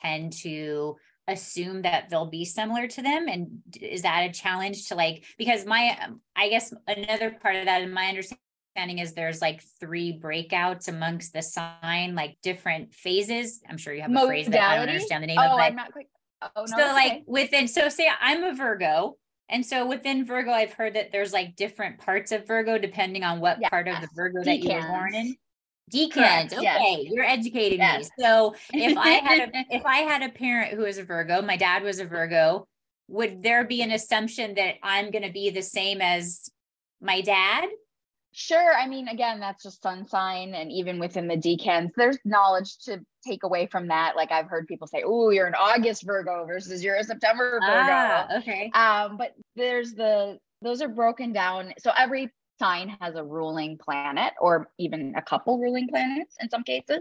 tend 0.00 0.32
to 0.32 0.96
assume 1.30 1.82
that 1.82 2.08
they'll 2.08 2.26
be 2.26 2.44
similar 2.44 2.86
to 2.86 3.02
them 3.02 3.28
and 3.28 3.48
is 3.80 4.02
that 4.02 4.28
a 4.28 4.32
challenge 4.32 4.88
to 4.88 4.94
like 4.94 5.24
because 5.38 5.64
my 5.64 5.96
um, 6.02 6.20
i 6.36 6.48
guess 6.48 6.72
another 6.86 7.30
part 7.30 7.56
of 7.56 7.64
that 7.66 7.82
in 7.82 7.92
my 7.92 8.06
understanding 8.06 8.98
is 8.98 9.14
there's 9.14 9.40
like 9.40 9.62
three 9.78 10.18
breakouts 10.18 10.88
amongst 10.88 11.32
the 11.32 11.42
sign 11.42 12.14
like 12.14 12.36
different 12.42 12.94
phases 12.94 13.60
i'm 13.68 13.78
sure 13.78 13.94
you 13.94 14.02
have 14.02 14.10
a 14.10 14.26
phrase 14.26 14.46
that 14.46 14.60
i 14.60 14.76
don't 14.76 14.88
understand 14.88 15.22
the 15.22 15.26
name 15.26 15.38
oh, 15.38 15.44
of 15.44 15.50
but 15.52 15.62
i'm 15.62 15.76
not 15.76 15.92
quite 15.92 16.06
oh, 16.42 16.48
no, 16.56 16.66
so 16.66 16.92
like 16.92 17.12
okay. 17.12 17.24
within 17.26 17.68
so 17.68 17.88
say 17.88 18.08
i'm 18.20 18.44
a 18.44 18.54
virgo 18.54 19.16
and 19.48 19.64
so 19.64 19.86
within 19.86 20.24
virgo 20.24 20.50
i've 20.50 20.72
heard 20.72 20.94
that 20.94 21.12
there's 21.12 21.32
like 21.32 21.56
different 21.56 21.98
parts 21.98 22.32
of 22.32 22.46
virgo 22.46 22.78
depending 22.78 23.24
on 23.24 23.40
what 23.40 23.58
yes. 23.60 23.70
part 23.70 23.88
of 23.88 24.00
the 24.00 24.08
virgo 24.14 24.42
that 24.44 24.60
you 24.60 24.74
were 24.74 24.80
born 24.82 25.14
in 25.14 25.36
Decans. 25.92 26.52
Okay, 26.52 26.62
yes. 26.62 27.00
you're 27.10 27.24
educating 27.24 27.78
Yes. 27.78 28.10
me. 28.18 28.24
So 28.24 28.54
if 28.72 28.96
I 28.96 29.08
had 29.08 29.48
a 29.48 29.52
if 29.74 29.84
I 29.84 29.98
had 29.98 30.22
a 30.22 30.28
parent 30.28 30.72
who 30.74 30.82
was 30.82 30.98
a 30.98 31.04
Virgo, 31.04 31.42
my 31.42 31.56
dad 31.56 31.82
was 31.82 31.98
a 31.98 32.04
Virgo, 32.04 32.66
would 33.08 33.42
there 33.42 33.64
be 33.64 33.82
an 33.82 33.90
assumption 33.90 34.54
that 34.54 34.76
I'm 34.82 35.10
going 35.10 35.24
to 35.24 35.32
be 35.32 35.50
the 35.50 35.62
same 35.62 36.00
as 36.00 36.48
my 37.00 37.20
dad? 37.20 37.68
Sure. 38.32 38.74
I 38.76 38.86
mean, 38.86 39.08
again, 39.08 39.40
that's 39.40 39.64
just 39.64 39.82
sun 39.82 40.06
sign. 40.06 40.54
And 40.54 40.70
even 40.70 41.00
within 41.00 41.26
the 41.26 41.36
decans, 41.36 41.90
there's 41.96 42.18
knowledge 42.24 42.78
to 42.84 43.00
take 43.26 43.42
away 43.42 43.66
from 43.66 43.88
that. 43.88 44.14
Like 44.14 44.30
I've 44.30 44.46
heard 44.46 44.68
people 44.68 44.86
say, 44.86 45.02
oh, 45.04 45.30
you're 45.30 45.48
an 45.48 45.56
August 45.56 46.04
Virgo 46.04 46.44
versus 46.46 46.84
you're 46.84 46.94
a 46.94 47.02
September 47.02 47.58
Virgo. 47.60 47.90
Ah, 47.90 48.28
okay. 48.38 48.70
Um, 48.72 49.16
but 49.16 49.34
there's 49.56 49.94
the, 49.94 50.38
those 50.62 50.80
are 50.80 50.88
broken 50.88 51.32
down. 51.32 51.72
So 51.78 51.90
every 51.98 52.30
sign 52.60 52.96
has 53.00 53.16
a 53.16 53.24
ruling 53.24 53.78
planet 53.78 54.34
or 54.40 54.70
even 54.78 55.14
a 55.16 55.22
couple 55.22 55.58
ruling 55.58 55.88
planets 55.88 56.36
in 56.40 56.48
some 56.48 56.62
cases. 56.62 57.00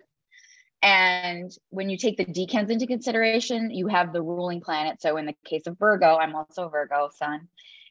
And 0.82 1.52
when 1.70 1.90
you 1.90 1.98
take 1.98 2.18
the 2.18 2.26
decans 2.26 2.70
into 2.72 2.88
consideration, 2.88 3.70
you 3.70 3.88
have 3.88 4.14
the 4.14 4.22
ruling 4.22 4.62
planet. 4.62 5.02
So 5.02 5.18
in 5.18 5.26
the 5.26 5.36
case 5.46 5.68
of 5.68 5.78
Virgo, 5.78 6.16
I'm 6.16 6.34
also 6.34 6.70
Virgo 6.70 7.10
sun. 7.14 7.50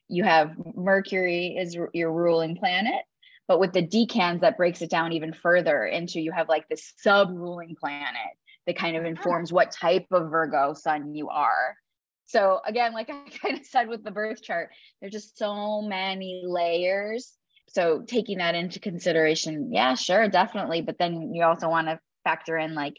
You 0.09 0.25
have 0.25 0.53
Mercury 0.75 1.57
is 1.59 1.77
your 1.93 2.13
ruling 2.13 2.57
planet. 2.57 3.03
But 3.47 3.61
with 3.61 3.73
the 3.73 3.87
decans, 3.87 4.41
that 4.41 4.57
breaks 4.57 4.83
it 4.83 4.91
down 4.91 5.13
even 5.13 5.33
further 5.33 5.85
into 5.85 6.21
you 6.21 6.33
have 6.33 6.49
like 6.49 6.69
this 6.69 6.95
sub 6.97 7.31
ruling 7.31 7.77
planet 7.79 8.33
that 8.67 8.77
kind 8.77 8.97
of 8.97 9.05
ah. 9.05 9.09
informs 9.09 9.53
what 9.53 9.71
type 9.71 10.07
of 10.11 10.31
Virgo 10.31 10.73
sun 10.73 11.15
you 11.15 11.29
are. 11.29 11.77
So 12.27 12.61
again, 12.67 12.93
like 12.93 13.11
I 13.11 13.23
kind 13.43 13.59
of 13.59 13.67
said 13.67 13.89
with 13.89 14.05
the 14.05 14.11
birth 14.11 14.43
chart, 14.43 14.71
there's 15.01 15.13
just 15.13 15.37
so 15.37 15.83
many 15.83 16.45
layers. 16.47 17.35
So 17.69 18.03
taking 18.07 18.39
that 18.39 18.55
into 18.55 18.81
consideration, 18.81 19.73
yeah, 19.73 19.95
sure, 19.95 20.29
definitely. 20.29 20.83
But 20.83 20.99
then 20.99 21.35
you 21.35 21.45
also 21.45 21.69
want 21.69 21.89
to 21.89 22.01
factor 22.25 22.57
in 22.57 22.75
like, 22.75 22.95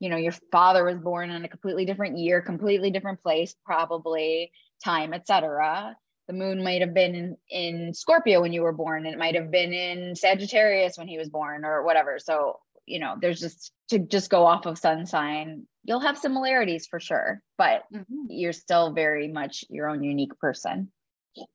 you 0.00 0.08
know, 0.08 0.16
your 0.16 0.34
father 0.52 0.84
was 0.84 0.98
born 0.98 1.30
in 1.30 1.44
a 1.44 1.48
completely 1.48 1.84
different 1.84 2.18
year, 2.18 2.40
completely 2.40 2.90
different 2.90 3.22
place, 3.22 3.54
probably 3.64 4.52
time, 4.84 5.12
etc. 5.12 5.96
The 6.28 6.34
moon 6.34 6.62
might 6.62 6.82
have 6.82 6.94
been 6.94 7.14
in, 7.14 7.36
in 7.50 7.94
Scorpio 7.94 8.40
when 8.40 8.52
you 8.52 8.62
were 8.62 8.72
born, 8.72 9.06
and 9.06 9.14
it 9.14 9.18
might 9.18 9.34
have 9.34 9.50
been 9.50 9.72
in 9.72 10.14
Sagittarius 10.14 10.98
when 10.98 11.08
he 11.08 11.18
was 11.18 11.28
born, 11.28 11.64
or 11.64 11.82
whatever. 11.84 12.18
So, 12.18 12.58
you 12.86 13.00
know, 13.00 13.16
there's 13.20 13.40
just 13.40 13.72
to 13.90 13.98
just 13.98 14.30
go 14.30 14.46
off 14.46 14.66
of 14.66 14.78
sun 14.78 15.06
sign, 15.06 15.66
you'll 15.84 16.00
have 16.00 16.18
similarities 16.18 16.86
for 16.86 17.00
sure, 17.00 17.42
but 17.56 17.84
Mhm. 17.92 18.26
you're 18.28 18.52
still 18.52 18.92
very 18.92 19.28
much 19.28 19.64
your 19.68 19.88
own 19.88 20.02
unique 20.04 20.38
person. 20.38 20.92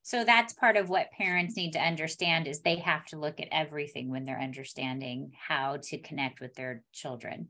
So 0.01 0.23
that's 0.23 0.53
part 0.53 0.77
of 0.77 0.89
what 0.89 1.11
parents 1.11 1.55
need 1.55 1.73
to 1.73 1.79
understand 1.79 2.47
is 2.47 2.61
they 2.61 2.77
have 2.77 3.05
to 3.07 3.19
look 3.19 3.39
at 3.39 3.47
everything 3.51 4.09
when 4.09 4.23
they're 4.23 4.39
understanding 4.39 5.31
how 5.47 5.77
to 5.83 5.97
connect 5.97 6.39
with 6.39 6.55
their 6.55 6.83
children. 6.91 7.49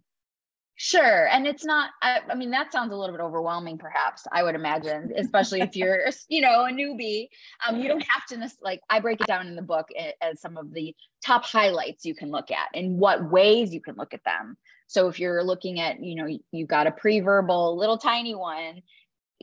Sure. 0.76 1.28
And 1.28 1.46
it's 1.46 1.64
not, 1.64 1.92
I, 2.02 2.22
I 2.30 2.36
mean, 2.36 2.50
that 2.52 2.72
sounds 2.72 2.92
a 2.92 2.96
little 2.96 3.16
bit 3.16 3.24
overwhelming, 3.24 3.78
perhaps, 3.78 4.26
I 4.32 4.42
would 4.42 4.56
imagine, 4.56 5.14
especially 5.16 5.62
if 5.62 5.76
you're, 5.76 6.08
you 6.30 6.42
know, 6.42 6.66
a 6.66 6.72
newbie. 6.72 7.28
Um, 7.68 7.80
you 7.80 7.88
don't 7.88 8.04
have 8.08 8.26
to, 8.30 8.50
like, 8.62 8.82
I 8.90 9.00
break 9.00 9.22
it 9.22 9.28
down 9.28 9.48
in 9.48 9.56
the 9.56 9.62
book 9.62 9.88
as 10.22 10.42
some 10.42 10.58
of 10.58 10.74
the 10.74 10.96
top 11.24 11.46
highlights 11.46 12.06
you 12.06 12.16
can 12.16 12.32
look 12.32 12.50
at 12.50 12.70
and 12.74 12.98
what 12.98 13.30
ways 13.30 13.74
you 13.74 13.82
can 13.82 13.96
look 13.96 14.14
at 14.14 14.24
them. 14.24 14.58
So 14.88 15.08
if 15.08 15.20
you're 15.20 15.44
looking 15.44 15.80
at, 15.80 16.04
you 16.04 16.16
know, 16.16 16.38
you, 16.52 16.66
got 16.66 16.88
a 16.88 16.92
pre-verbal 16.92 17.78
little 17.78 17.98
tiny 17.98 18.36
one, 18.36 18.82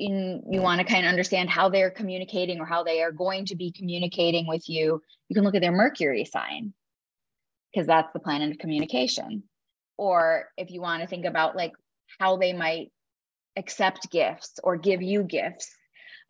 in, 0.01 0.43
you 0.51 0.61
want 0.61 0.81
to 0.81 0.87
kind 0.87 1.05
of 1.05 1.11
understand 1.11 1.51
how 1.51 1.69
they're 1.69 1.91
communicating 1.91 2.61
or 2.61 2.65
how 2.65 2.83
they 2.83 3.03
are 3.03 3.13
going 3.13 3.47
to 3.47 3.57
be 3.57 3.71
communicating 3.73 4.47
with 4.47 4.69
you, 4.69 5.03
you 5.29 5.35
can 5.35 5.45
look 5.45 5.55
at 5.55 5.63
their 5.63 5.73
Mercury 5.73 6.25
sign. 6.25 6.73
Because 7.73 7.87
that's 7.87 8.13
the 8.13 8.21
planet 8.21 8.51
of 8.51 8.59
communication. 8.59 9.45
Or 9.97 10.47
if 10.57 10.71
you 10.71 10.81
want 10.81 11.03
to 11.03 11.09
think 11.09 11.25
about 11.25 11.55
like 11.55 11.73
how 12.19 12.37
they 12.37 12.53
might 12.53 12.91
accept 13.57 14.11
gifts 14.11 14.59
or 14.65 14.77
give 14.77 15.03
you 15.03 15.23
gifts. 15.23 15.71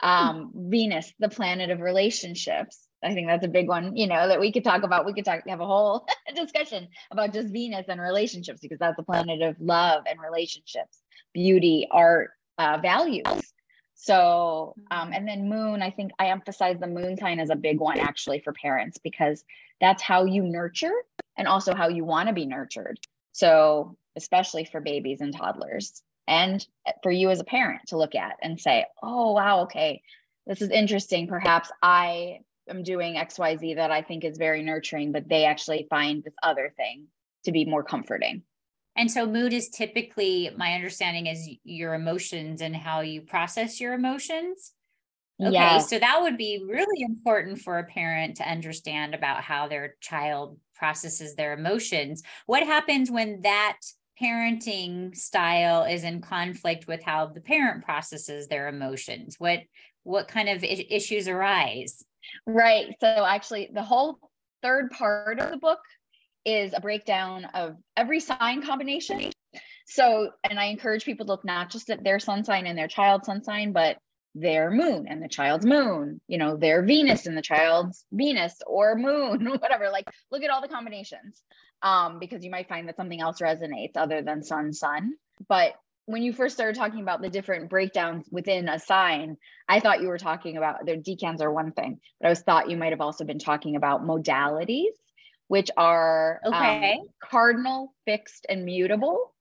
Um 0.03 0.53
venus 0.55 1.12
the 1.19 1.29
planet 1.29 1.71
of 1.71 1.81
relationships. 1.81 2.79
I 3.03 3.15
think 3.15 3.29
that's 3.29 3.45
a 3.45 3.49
big 3.49 3.69
one 3.69 3.97
you 3.97 4.07
know 4.07 4.29
that 4.29 4.41
we 4.41 4.50
could 4.50 4.65
talk 4.65 4.83
about. 4.83 5.07
We 5.07 5.12
could 5.12 5.27
talk 5.27 5.47
have 5.47 5.61
a 5.61 5.67
whole 5.67 6.07
discussion 6.35 6.89
about 7.11 7.33
just 7.35 7.49
venus 7.49 7.87
and 7.89 8.00
relationships 8.00 8.61
because 8.61 8.79
that's 8.79 8.97
the 8.97 9.03
planet 9.03 9.43
of 9.43 9.57
love 9.61 10.05
and 10.09 10.19
relationships 10.21 11.00
beauty 11.33 11.87
art 11.91 12.31
uh, 12.59 12.79
values 12.83 13.53
so 14.02 14.75
um, 14.90 15.12
and 15.12 15.28
then 15.28 15.49
moon 15.49 15.83
i 15.83 15.90
think 15.90 16.12
i 16.19 16.28
emphasize 16.28 16.78
the 16.80 16.87
moon 16.87 17.16
sign 17.16 17.38
as 17.38 17.50
a 17.50 17.57
big 17.57 17.80
one 17.80 17.99
actually 17.99 18.40
for 18.40 18.52
parents 18.52 18.99
because 18.99 19.45
that's 19.80 20.02
how 20.02 20.25
you 20.25 20.42
nurture 20.42 20.95
and 21.37 21.47
also 21.47 21.75
how 21.75 21.88
you 21.88 22.04
want 22.04 22.28
to 22.28 22.35
be 22.35 22.47
nurtured 22.47 22.99
so, 23.33 23.97
especially 24.16 24.64
for 24.64 24.80
babies 24.80 25.21
and 25.21 25.35
toddlers, 25.35 26.02
and 26.26 26.64
for 27.02 27.11
you 27.11 27.30
as 27.30 27.40
a 27.40 27.45
parent 27.45 27.88
to 27.88 27.97
look 27.97 28.14
at 28.14 28.37
and 28.42 28.61
say, 28.61 28.87
oh, 29.02 29.33
wow, 29.33 29.62
okay, 29.62 30.02
this 30.47 30.62
is 30.62 30.71
interesting. 30.71 31.26
Perhaps 31.26 31.71
I 31.83 32.40
am 32.69 32.83
doing 32.83 33.14
XYZ 33.14 33.76
that 33.76 33.90
I 33.90 34.02
think 34.02 34.25
is 34.25 34.38
very 34.38 34.62
nurturing, 34.62 35.12
but 35.12 35.28
they 35.28 35.45
actually 35.45 35.87
find 35.88 36.23
this 36.23 36.35
other 36.42 36.73
thing 36.76 37.07
to 37.45 37.52
be 37.52 37.64
more 37.64 37.83
comforting. 37.83 38.42
And 39.00 39.11
so 39.11 39.25
mood 39.25 39.54
is 39.54 39.71
typically 39.71 40.50
my 40.59 40.75
understanding 40.75 41.26
is 41.26 41.49
your 41.64 41.95
emotions 41.95 42.61
and 42.61 42.76
how 42.76 43.00
you 43.00 43.23
process 43.23 43.80
your 43.80 43.95
emotions. 43.95 44.75
Okay, 45.40 45.52
Yes. 45.52 45.88
so 45.88 45.99
that 45.99 46.21
would 46.21 46.37
be 46.37 46.62
really 46.69 47.02
important 47.02 47.62
for 47.62 47.78
a 47.78 47.85
parent 47.87 48.37
to 48.37 48.47
understand 48.47 49.14
about 49.14 49.42
how 49.42 49.69
their 49.69 49.97
child 50.02 50.59
processes 50.75 51.35
their 51.35 51.54
emotions. 51.54 52.23
What 52.45 52.62
happens 52.62 53.11
when 53.11 53.40
that 53.40 53.78
parenting 54.23 55.16
style 55.16 55.85
is 55.85 56.04
in 56.04 56.21
conflict 56.21 56.87
with 56.87 57.02
how 57.02 57.28
the 57.28 57.40
parent 57.40 57.83
processes 57.87 58.49
their 58.49 58.69
emotions? 58.69 59.37
What 59.38 59.61
what 60.02 60.28
kind 60.28 60.50
of 60.50 60.62
I- 60.62 60.87
issues 60.90 61.26
arise? 61.26 62.04
Right. 62.47 62.95
So, 63.00 63.25
actually, 63.25 63.71
the 63.73 63.83
whole 63.83 64.19
third 64.61 64.90
part 64.90 65.40
of 65.40 65.52
the 65.52 65.57
book 65.57 65.80
is 66.44 66.73
a 66.75 66.80
breakdown 66.80 67.44
of 67.54 67.76
every 67.97 68.20
sign 68.20 68.62
combination. 68.62 69.30
So, 69.87 70.30
and 70.49 70.59
I 70.59 70.66
encourage 70.66 71.04
people 71.04 71.26
to 71.26 71.32
look 71.32 71.44
not 71.44 71.70
just 71.70 71.90
at 71.90 72.04
their 72.04 72.20
sun 72.20 72.44
sign 72.44 72.66
and 72.66 72.78
their 72.78 72.88
child's 72.88 73.26
sun 73.26 73.42
sign, 73.42 73.73
but 73.73 73.99
their 74.35 74.70
moon 74.70 75.06
and 75.09 75.23
the 75.23 75.28
child's 75.28 75.66
moon, 75.66 76.20
you 76.28 76.38
know, 76.38 76.56
their 76.56 76.82
Venus 76.82 77.26
and 77.26 77.37
the 77.37 77.42
child's 77.42 78.04
Venus 78.12 78.54
or 78.66 78.94
moon, 78.94 79.47
whatever. 79.61 79.90
Like, 79.90 80.09
look 80.30 80.42
at 80.42 80.50
all 80.50 80.62
the 80.62 80.68
combinations 80.68 81.42
um, 81.82 82.18
because 82.18 82.44
you 82.44 82.50
might 82.50 82.68
find 82.68 82.88
that 82.88 82.97
something 82.97 83.20
else 83.20 83.40
resonates 83.40 83.97
other 83.97 84.23
than 84.23 84.42
sun, 84.42 84.73
sun. 84.73 85.14
But 85.49 85.75
when 86.06 86.23
you 86.23 86.32
first 86.32 86.54
started 86.54 86.76
talking 86.76 87.02
about 87.02 87.23
the 87.23 87.28
different 87.28 87.70
breakdowns 87.70 88.26
within 88.30 88.68
a 88.68 88.78
sign, 88.78 89.37
I 89.68 89.80
thought 89.80 90.02
you 90.02 90.09
were 90.09 90.18
talking 90.18 90.56
about 90.56 90.85
their 90.85 90.97
decans 90.97 91.40
are 91.40 91.52
one 91.52 91.73
thing, 91.73 92.00
but 92.20 92.26
I 92.26 92.30
was 92.30 92.40
thought 92.40 92.70
you 92.70 92.76
might 92.76 92.92
have 92.92 93.00
also 93.00 93.25
been 93.25 93.38
talking 93.38 93.76
about 93.76 94.04
modalities, 94.04 94.94
which 95.50 95.69
are 95.76 96.40
um, 96.45 96.54
Okay. 96.54 97.00
cardinal, 97.21 97.92
fixed, 98.04 98.47
and 98.49 98.64
mutable. 98.64 99.35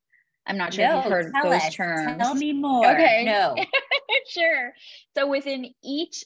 I'm 0.47 0.57
not 0.57 0.73
sure 0.73 0.85
if 0.85 0.91
you've 0.91 1.03
heard 1.03 1.31
those 1.43 1.53
us. 1.53 1.75
terms. 1.75 2.17
Tell 2.17 2.33
me 2.33 2.51
more. 2.51 2.91
Okay. 2.93 3.25
No. 3.25 3.55
sure. 4.29 4.73
So 5.15 5.27
within 5.27 5.71
each 5.83 6.25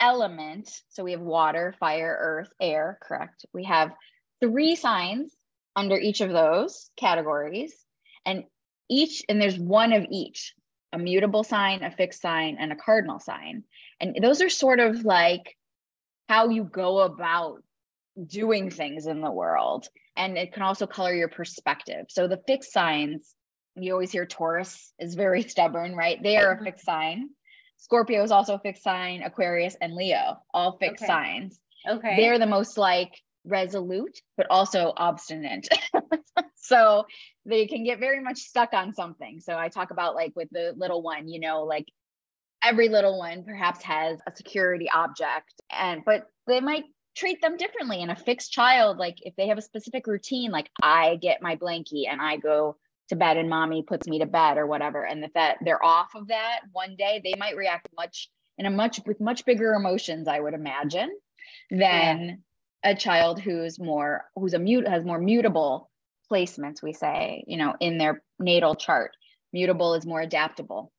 element, 0.00 0.70
so 0.90 1.02
we 1.02 1.12
have 1.12 1.22
water, 1.22 1.74
fire, 1.80 2.14
earth, 2.20 2.50
air, 2.60 2.98
correct? 3.00 3.46
We 3.54 3.64
have 3.64 3.94
three 4.42 4.76
signs 4.76 5.34
under 5.74 5.96
each 5.96 6.20
of 6.20 6.28
those 6.30 6.90
categories. 6.98 7.72
And 8.26 8.44
each, 8.90 9.22
and 9.30 9.40
there's 9.40 9.58
one 9.58 9.94
of 9.94 10.04
each 10.10 10.52
a 10.92 10.98
mutable 10.98 11.42
sign, 11.42 11.82
a 11.82 11.90
fixed 11.90 12.20
sign, 12.20 12.58
and 12.60 12.70
a 12.70 12.76
cardinal 12.76 13.18
sign. 13.18 13.64
And 13.98 14.14
those 14.22 14.42
are 14.42 14.50
sort 14.50 14.78
of 14.78 15.06
like 15.06 15.56
how 16.28 16.50
you 16.50 16.64
go 16.64 16.98
about 16.98 17.62
doing 18.26 18.70
things 18.70 19.06
in 19.06 19.20
the 19.20 19.30
world. 19.30 19.88
And 20.16 20.36
it 20.36 20.52
can 20.52 20.62
also 20.62 20.86
color 20.86 21.14
your 21.14 21.28
perspective. 21.28 22.06
So 22.08 22.28
the 22.28 22.40
fixed 22.46 22.72
signs, 22.72 23.34
you 23.74 23.92
always 23.92 24.12
hear 24.12 24.26
Taurus 24.26 24.92
is 24.98 25.14
very 25.14 25.42
stubborn, 25.48 25.94
right? 25.94 26.22
They 26.22 26.36
are 26.36 26.52
a 26.52 26.56
Mhm. 26.58 26.64
fixed 26.64 26.84
sign. 26.84 27.30
Scorpio 27.78 28.22
is 28.22 28.30
also 28.30 28.54
a 28.54 28.58
fixed 28.60 28.82
sign, 28.82 29.22
Aquarius 29.22 29.76
and 29.80 29.94
Leo, 29.94 30.36
all 30.54 30.78
fixed 30.78 31.02
Okay. 31.02 31.06
signs. 31.06 31.58
Okay. 31.88 32.16
They're 32.16 32.38
the 32.38 32.46
most 32.46 32.78
like 32.78 33.20
resolute, 33.44 34.20
but 34.36 34.46
also 34.50 34.92
obstinate. 34.96 35.68
so 36.54 37.04
they 37.44 37.66
can 37.66 37.82
get 37.82 37.98
very 37.98 38.20
much 38.20 38.38
stuck 38.38 38.72
on 38.72 38.94
something. 38.94 39.40
So 39.40 39.58
I 39.58 39.68
talk 39.68 39.90
about 39.90 40.14
like 40.14 40.32
with 40.36 40.48
the 40.52 40.74
little 40.76 41.02
one, 41.02 41.26
you 41.28 41.40
know, 41.40 41.64
like 41.64 41.86
every 42.62 42.88
little 42.88 43.18
one 43.18 43.42
perhaps 43.42 43.82
has 43.82 44.20
a 44.26 44.36
security 44.36 44.88
object 44.88 45.52
and 45.70 46.04
but 46.04 46.26
they 46.46 46.60
might 46.60 46.84
treat 47.14 47.40
them 47.40 47.56
differently. 47.56 48.02
And 48.02 48.10
a 48.10 48.16
fixed 48.16 48.52
child 48.52 48.98
like 48.98 49.18
if 49.22 49.34
they 49.36 49.48
have 49.48 49.58
a 49.58 49.62
specific 49.62 50.06
routine 50.06 50.50
like 50.50 50.70
i 50.82 51.16
get 51.16 51.42
my 51.42 51.56
blankie 51.56 52.08
and 52.08 52.20
i 52.20 52.36
go 52.36 52.76
to 53.08 53.16
bed 53.16 53.36
and 53.36 53.48
mommy 53.48 53.82
puts 53.82 54.06
me 54.06 54.20
to 54.20 54.26
bed 54.26 54.56
or 54.56 54.66
whatever. 54.66 55.04
And 55.04 55.24
if 55.24 55.32
that 55.34 55.58
they're 55.62 55.84
off 55.84 56.14
of 56.14 56.28
that 56.28 56.60
one 56.72 56.96
day 56.96 57.20
they 57.22 57.34
might 57.38 57.56
react 57.56 57.88
much 57.96 58.30
in 58.58 58.66
a 58.66 58.70
much 58.70 59.00
with 59.06 59.20
much 59.20 59.44
bigger 59.44 59.72
emotions 59.72 60.28
i 60.28 60.38
would 60.38 60.54
imagine 60.54 61.10
than 61.70 62.42
a 62.84 62.94
child 62.94 63.40
who's 63.40 63.78
more 63.78 64.24
who's 64.34 64.54
a 64.54 64.58
mute 64.58 64.86
has 64.88 65.04
more 65.04 65.18
mutable 65.18 65.90
placements, 66.32 66.82
we 66.82 66.92
say, 66.92 67.44
you 67.46 67.56
know, 67.56 67.74
in 67.78 67.98
their 67.98 68.22
natal 68.38 68.74
chart. 68.74 69.12
Mutable 69.52 69.94
is 69.94 70.06
more 70.06 70.20
adaptable, 70.20 70.90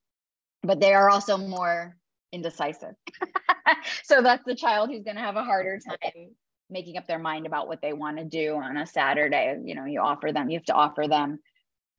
but 0.62 0.80
they 0.80 0.94
are 0.94 1.10
also 1.10 1.38
more 1.38 1.98
indecisive. 2.34 2.96
so 4.04 4.22
that's 4.22 4.44
the 4.46 4.56
child 4.56 4.90
who's 4.90 5.04
going 5.04 5.16
to 5.16 5.22
have 5.22 5.38
a 5.38 5.44
harder 5.44 5.80
time 5.80 6.32
making 6.70 6.98
up 6.98 7.08
their 7.08 7.20
mind 7.20 7.46
about 7.46 7.68
what 7.68 7.82
they 7.82 7.94
want 7.94 8.18
to 8.18 8.26
do 8.26 8.56
on 8.56 8.78
a 8.78 8.86
Saturday. 8.86 9.58
You 9.64 9.76
know, 9.76 9.86
you 9.86 10.02
offer 10.02 10.32
them, 10.34 10.50
you 10.50 10.58
have 10.58 10.66
to 10.66 10.74
offer 10.74 11.08
them 11.08 11.40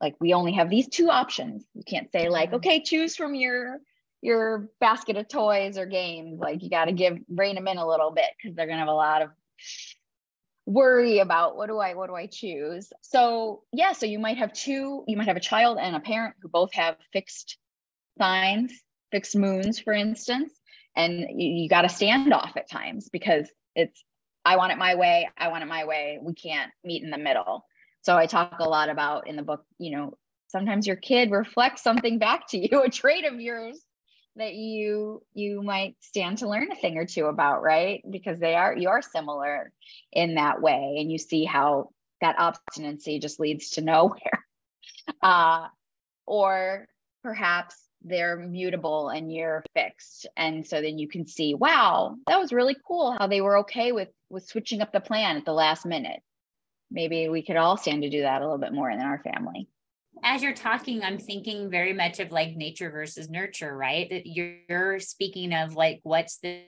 like 0.01 0.15
we 0.21 0.35
only 0.35 0.53
have 0.53 0.69
these 0.69 0.89
two 0.89 1.09
options. 1.11 1.65
You 1.75 1.83
can't 1.87 2.11
say 2.13 2.29
like, 2.29 2.49
mm-hmm. 2.49 2.57
okay, 2.57 2.83
choose 2.83 3.17
from 3.17 3.35
your 3.35 3.79
your 4.21 4.71
basket 4.81 5.17
of 5.17 5.29
toys 5.29 5.77
or 5.79 5.87
games. 5.87 6.39
Like 6.41 6.63
you 6.63 6.71
got 6.71 6.87
to 6.87 6.93
give 6.93 7.19
rein 7.29 7.55
them 7.55 7.69
in 7.69 7.79
a 7.79 7.87
little 7.87 8.11
bit 8.11 8.31
because 8.37 8.57
they're 8.57 8.67
gonna 8.67 8.79
have 8.79 8.89
a 8.89 8.93
lot 8.93 9.23
of 9.23 9.31
worry 10.67 11.19
about 11.19 11.57
what 11.57 11.69
do 11.69 11.79
I 11.79 11.95
what 11.95 12.09
do 12.09 12.15
I 12.15 12.27
choose. 12.27 12.93
So 13.03 13.63
yeah, 13.73 13.93
so 13.93 14.07
you 14.07 14.19
might 14.19 14.39
have 14.39 14.53
two. 14.53 15.05
You 15.07 15.17
might 15.17 15.29
have 15.29 15.37
a 15.37 15.41
child 15.41 15.79
and 15.81 15.95
a 15.95 16.01
parent 16.01 16.35
who 16.43 16.49
both 16.49 16.73
have 16.75 16.97
fixed 17.13 17.57
signs, 18.19 18.73
fixed 19.15 19.37
moons, 19.37 19.79
for 19.79 19.93
instance, 19.93 20.53
and 20.97 21.21
you, 21.21 21.63
you 21.63 21.69
got 21.69 21.83
to 21.83 21.89
stand 21.89 22.33
off 22.33 22.57
at 22.57 22.69
times 22.69 23.09
because 23.09 23.49
it's 23.77 24.03
I 24.45 24.57
want 24.57 24.73
it 24.73 24.79
my 24.79 24.97
way. 24.97 25.31
I 25.39 25.49
want 25.49 25.63
it 25.63 25.69
my 25.69 25.85
way. 25.85 26.19
We 26.21 26.35
can't 26.35 26.73
meet 26.83 27.05
in 27.05 27.11
the 27.11 27.19
middle. 27.19 27.65
So 28.03 28.17
I 28.17 28.27
talk 28.27 28.57
a 28.59 28.69
lot 28.69 28.89
about 28.89 29.29
in 29.29 29.37
the 29.37 29.43
book, 29.43 29.65
you 29.79 29.97
know, 29.97 30.19
sometimes 30.49 30.85
your 30.85 30.97
kid 30.97 31.31
reflects 31.31 31.85
something 31.85 32.19
back 32.19 32.49
to 32.49 32.59
you, 32.59 32.83
a 32.85 32.91
trait 32.91 33.25
of 33.25 33.41
yours 33.41 33.81
that 34.35 34.55
you 34.55 35.23
you 35.33 35.63
might 35.63 35.95
stand 36.01 36.39
to 36.39 36.49
learn 36.49 36.73
a 36.73 36.75
thing 36.75 36.99
or 36.99 37.07
two 37.07 37.27
about, 37.27 37.63
right? 37.63 38.03
Because 38.11 38.41
they 38.41 38.57
are 38.57 38.77
you 38.77 38.89
are 38.89 39.01
similar 39.01 39.71
in 40.13 40.35
that 40.35 40.61
way 40.61 40.97
and 40.99 41.11
you 41.11 41.19
see 41.19 41.45
how 41.45 41.91
that 42.21 42.35
obstinacy 42.41 43.21
just 43.21 43.39
leads 43.39 43.71
to 43.71 43.81
nowhere. 43.93 44.45
Uh, 45.23 45.69
or 46.27 46.89
perhaps 47.23 47.84
they're 48.05 48.37
mutable 48.37 49.09
and 49.09 49.33
you're 49.33 49.65
fixed. 49.75 50.27
And 50.37 50.67
so 50.67 50.81
then 50.81 50.99
you 50.99 51.09
can 51.09 51.27
see 51.27 51.55
wow 51.55 52.17
that 52.27 52.41
was 52.41 52.53
really 52.53 52.77
cool 52.87 53.17
how 53.19 53.27
they 53.27 53.41
were 53.41 53.59
okay 53.59 53.93
with 53.93 54.09
with 54.31 54.47
switching 54.47 54.81
up 54.81 54.93
the 54.93 55.01
plan 55.01 55.37
at 55.37 55.45
the 55.45 55.53
last 55.53 55.87
minute. 55.87 56.21
Maybe 56.91 57.29
we 57.29 57.43
could 57.43 57.57
all 57.57 57.77
stand 57.77 58.03
to 58.03 58.11
do 58.11 58.23
that 58.23 58.43
a 58.43 58.45
little 58.45 58.59
bit 58.59 58.73
more 58.73 58.91
in 58.91 59.01
our 59.01 59.21
family. 59.23 59.69
As 60.23 60.43
you're 60.43 60.55
talking 60.55 61.03
i'm 61.03 61.19
thinking 61.19 61.71
very 61.71 61.93
much 61.93 62.21
of 62.21 62.31
like 62.31 62.57
nature 62.57 62.91
versus 62.91 63.29
nurture 63.29 63.77
right? 63.77 64.09
That 64.11 64.27
you're 64.27 65.01
speaking 65.01 65.55
of 65.55 65.75
like 65.75 66.01
what's 66.03 66.39
the 66.39 66.63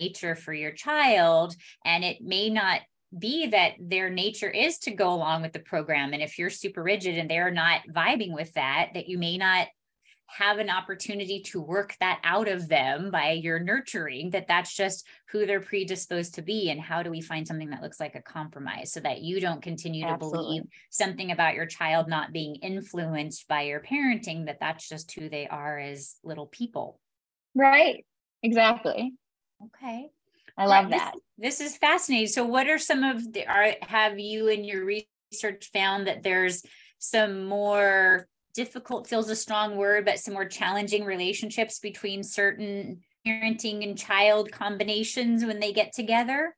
nature 0.00 0.34
for 0.34 0.52
your 0.52 0.72
child? 0.72 1.54
And 1.84 2.04
it 2.04 2.20
may 2.20 2.50
not 2.50 2.80
be 3.16 3.46
that 3.46 3.74
their 3.78 4.10
nature 4.10 4.50
is 4.50 4.78
to 4.78 4.90
go 4.90 5.12
along 5.12 5.42
with 5.42 5.52
the 5.52 5.60
program. 5.60 6.12
And 6.12 6.22
if 6.22 6.36
you're 6.38 6.50
super 6.50 6.82
rigid 6.82 7.16
and 7.16 7.30
they're 7.30 7.50
not 7.50 7.82
vibing 7.94 8.34
with 8.34 8.52
that 8.54 8.90
that 8.94 9.08
you 9.08 9.18
may 9.18 9.38
not 9.38 9.68
have 10.26 10.58
an 10.58 10.70
opportunity 10.70 11.40
to 11.40 11.60
work 11.60 11.96
that 12.00 12.20
out 12.24 12.48
of 12.48 12.68
them 12.68 13.10
by 13.10 13.32
your 13.32 13.58
nurturing 13.58 14.30
that 14.30 14.48
that's 14.48 14.74
just 14.74 15.06
who 15.28 15.46
they're 15.46 15.60
predisposed 15.60 16.34
to 16.34 16.42
be 16.42 16.70
and 16.70 16.80
how 16.80 17.02
do 17.02 17.10
we 17.10 17.20
find 17.20 17.46
something 17.46 17.70
that 17.70 17.82
looks 17.82 18.00
like 18.00 18.14
a 18.14 18.22
compromise 18.22 18.92
so 18.92 19.00
that 19.00 19.20
you 19.20 19.40
don't 19.40 19.62
continue 19.62 20.04
Absolutely. 20.04 20.38
to 20.38 20.42
believe 20.42 20.62
something 20.90 21.30
about 21.30 21.54
your 21.54 21.66
child 21.66 22.08
not 22.08 22.32
being 22.32 22.56
influenced 22.56 23.46
by 23.48 23.62
your 23.62 23.80
parenting 23.80 24.46
that 24.46 24.60
that's 24.60 24.88
just 24.88 25.12
who 25.12 25.28
they 25.28 25.46
are 25.46 25.78
as 25.78 26.16
little 26.24 26.46
people. 26.46 26.98
Right. 27.54 28.04
Exactly. 28.42 29.12
Okay. 29.66 30.08
I 30.56 30.66
love 30.66 30.90
that. 30.90 31.14
this, 31.36 31.58
this 31.58 31.72
is 31.72 31.76
fascinating. 31.76 32.28
So 32.28 32.44
what 32.44 32.68
are 32.68 32.78
some 32.78 33.02
of 33.02 33.32
the 33.32 33.46
are 33.46 33.74
have 33.82 34.18
you 34.18 34.48
in 34.48 34.64
your 34.64 34.84
research 34.84 35.70
found 35.72 36.06
that 36.06 36.22
there's 36.22 36.64
some 36.98 37.44
more 37.44 38.26
difficult 38.54 39.06
feels 39.06 39.28
a 39.28 39.36
strong 39.36 39.76
word, 39.76 40.04
but 40.04 40.18
some 40.18 40.34
more 40.34 40.46
challenging 40.46 41.04
relationships 41.04 41.78
between 41.78 42.22
certain 42.22 43.00
parenting 43.26 43.82
and 43.82 43.98
child 43.98 44.52
combinations 44.52 45.44
when 45.44 45.60
they 45.60 45.72
get 45.72 45.92
together? 45.92 46.54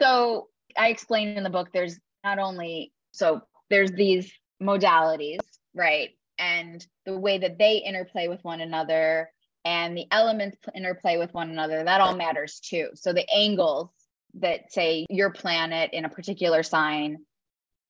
So 0.00 0.48
I 0.76 0.88
explained 0.88 1.36
in 1.36 1.44
the 1.44 1.50
book 1.50 1.70
there's 1.72 1.98
not 2.24 2.38
only 2.38 2.92
so 3.12 3.42
there's 3.68 3.92
these 3.92 4.32
modalities, 4.62 5.40
right? 5.74 6.10
And 6.38 6.84
the 7.04 7.18
way 7.18 7.38
that 7.38 7.58
they 7.58 7.78
interplay 7.78 8.28
with 8.28 8.42
one 8.44 8.60
another 8.60 9.30
and 9.64 9.96
the 9.96 10.06
elements 10.10 10.56
interplay 10.74 11.18
with 11.18 11.34
one 11.34 11.50
another, 11.50 11.84
that 11.84 12.00
all 12.00 12.16
matters 12.16 12.60
too. 12.60 12.88
So 12.94 13.12
the 13.12 13.28
angles 13.30 13.90
that 14.34 14.72
say 14.72 15.06
your 15.10 15.30
planet 15.30 15.90
in 15.92 16.04
a 16.04 16.08
particular 16.08 16.62
sign 16.62 17.18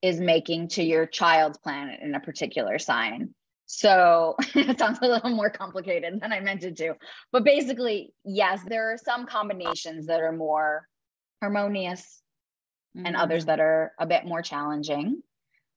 is 0.03 0.19
making 0.19 0.69
to 0.69 0.83
your 0.83 1.07
child's 1.07 1.59
planet 1.59 2.01
in 2.01 2.15
a 2.15 2.21
particular 2.21 2.79
sign 2.79 3.35
so 3.73 4.35
it 4.57 4.81
sounds 4.81 4.99
a 5.01 5.07
little 5.07 5.31
more 5.31 5.49
complicated 5.49 6.21
than 6.21 6.33
I 6.33 6.41
meant 6.41 6.65
it 6.65 6.77
to. 6.79 6.97
But 7.31 7.45
basically, 7.45 8.13
yes, 8.25 8.61
there 8.67 8.93
are 8.93 8.99
some 8.99 9.27
combinations 9.27 10.07
that 10.07 10.21
are 10.21 10.33
more 10.33 10.89
harmonious 11.41 12.21
mm-hmm. 12.97 13.07
and 13.07 13.17
others 13.17 13.45
that 13.45 13.61
are 13.61 13.93
a 13.99 14.07
bit 14.07 14.27
more 14.27 14.43
challenging. 14.43 15.23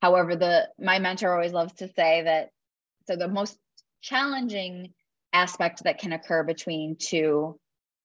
However, 0.01 0.35
the 0.35 0.69
my 0.79 0.97
mentor 0.97 1.31
always 1.33 1.53
loves 1.53 1.73
to 1.73 1.87
say 1.87 2.23
that 2.23 2.49
so 3.05 3.15
the 3.15 3.27
most 3.27 3.57
challenging 4.01 4.93
aspect 5.31 5.83
that 5.83 5.99
can 5.99 6.13
occur 6.13 6.43
between 6.43 6.95
two 6.95 7.59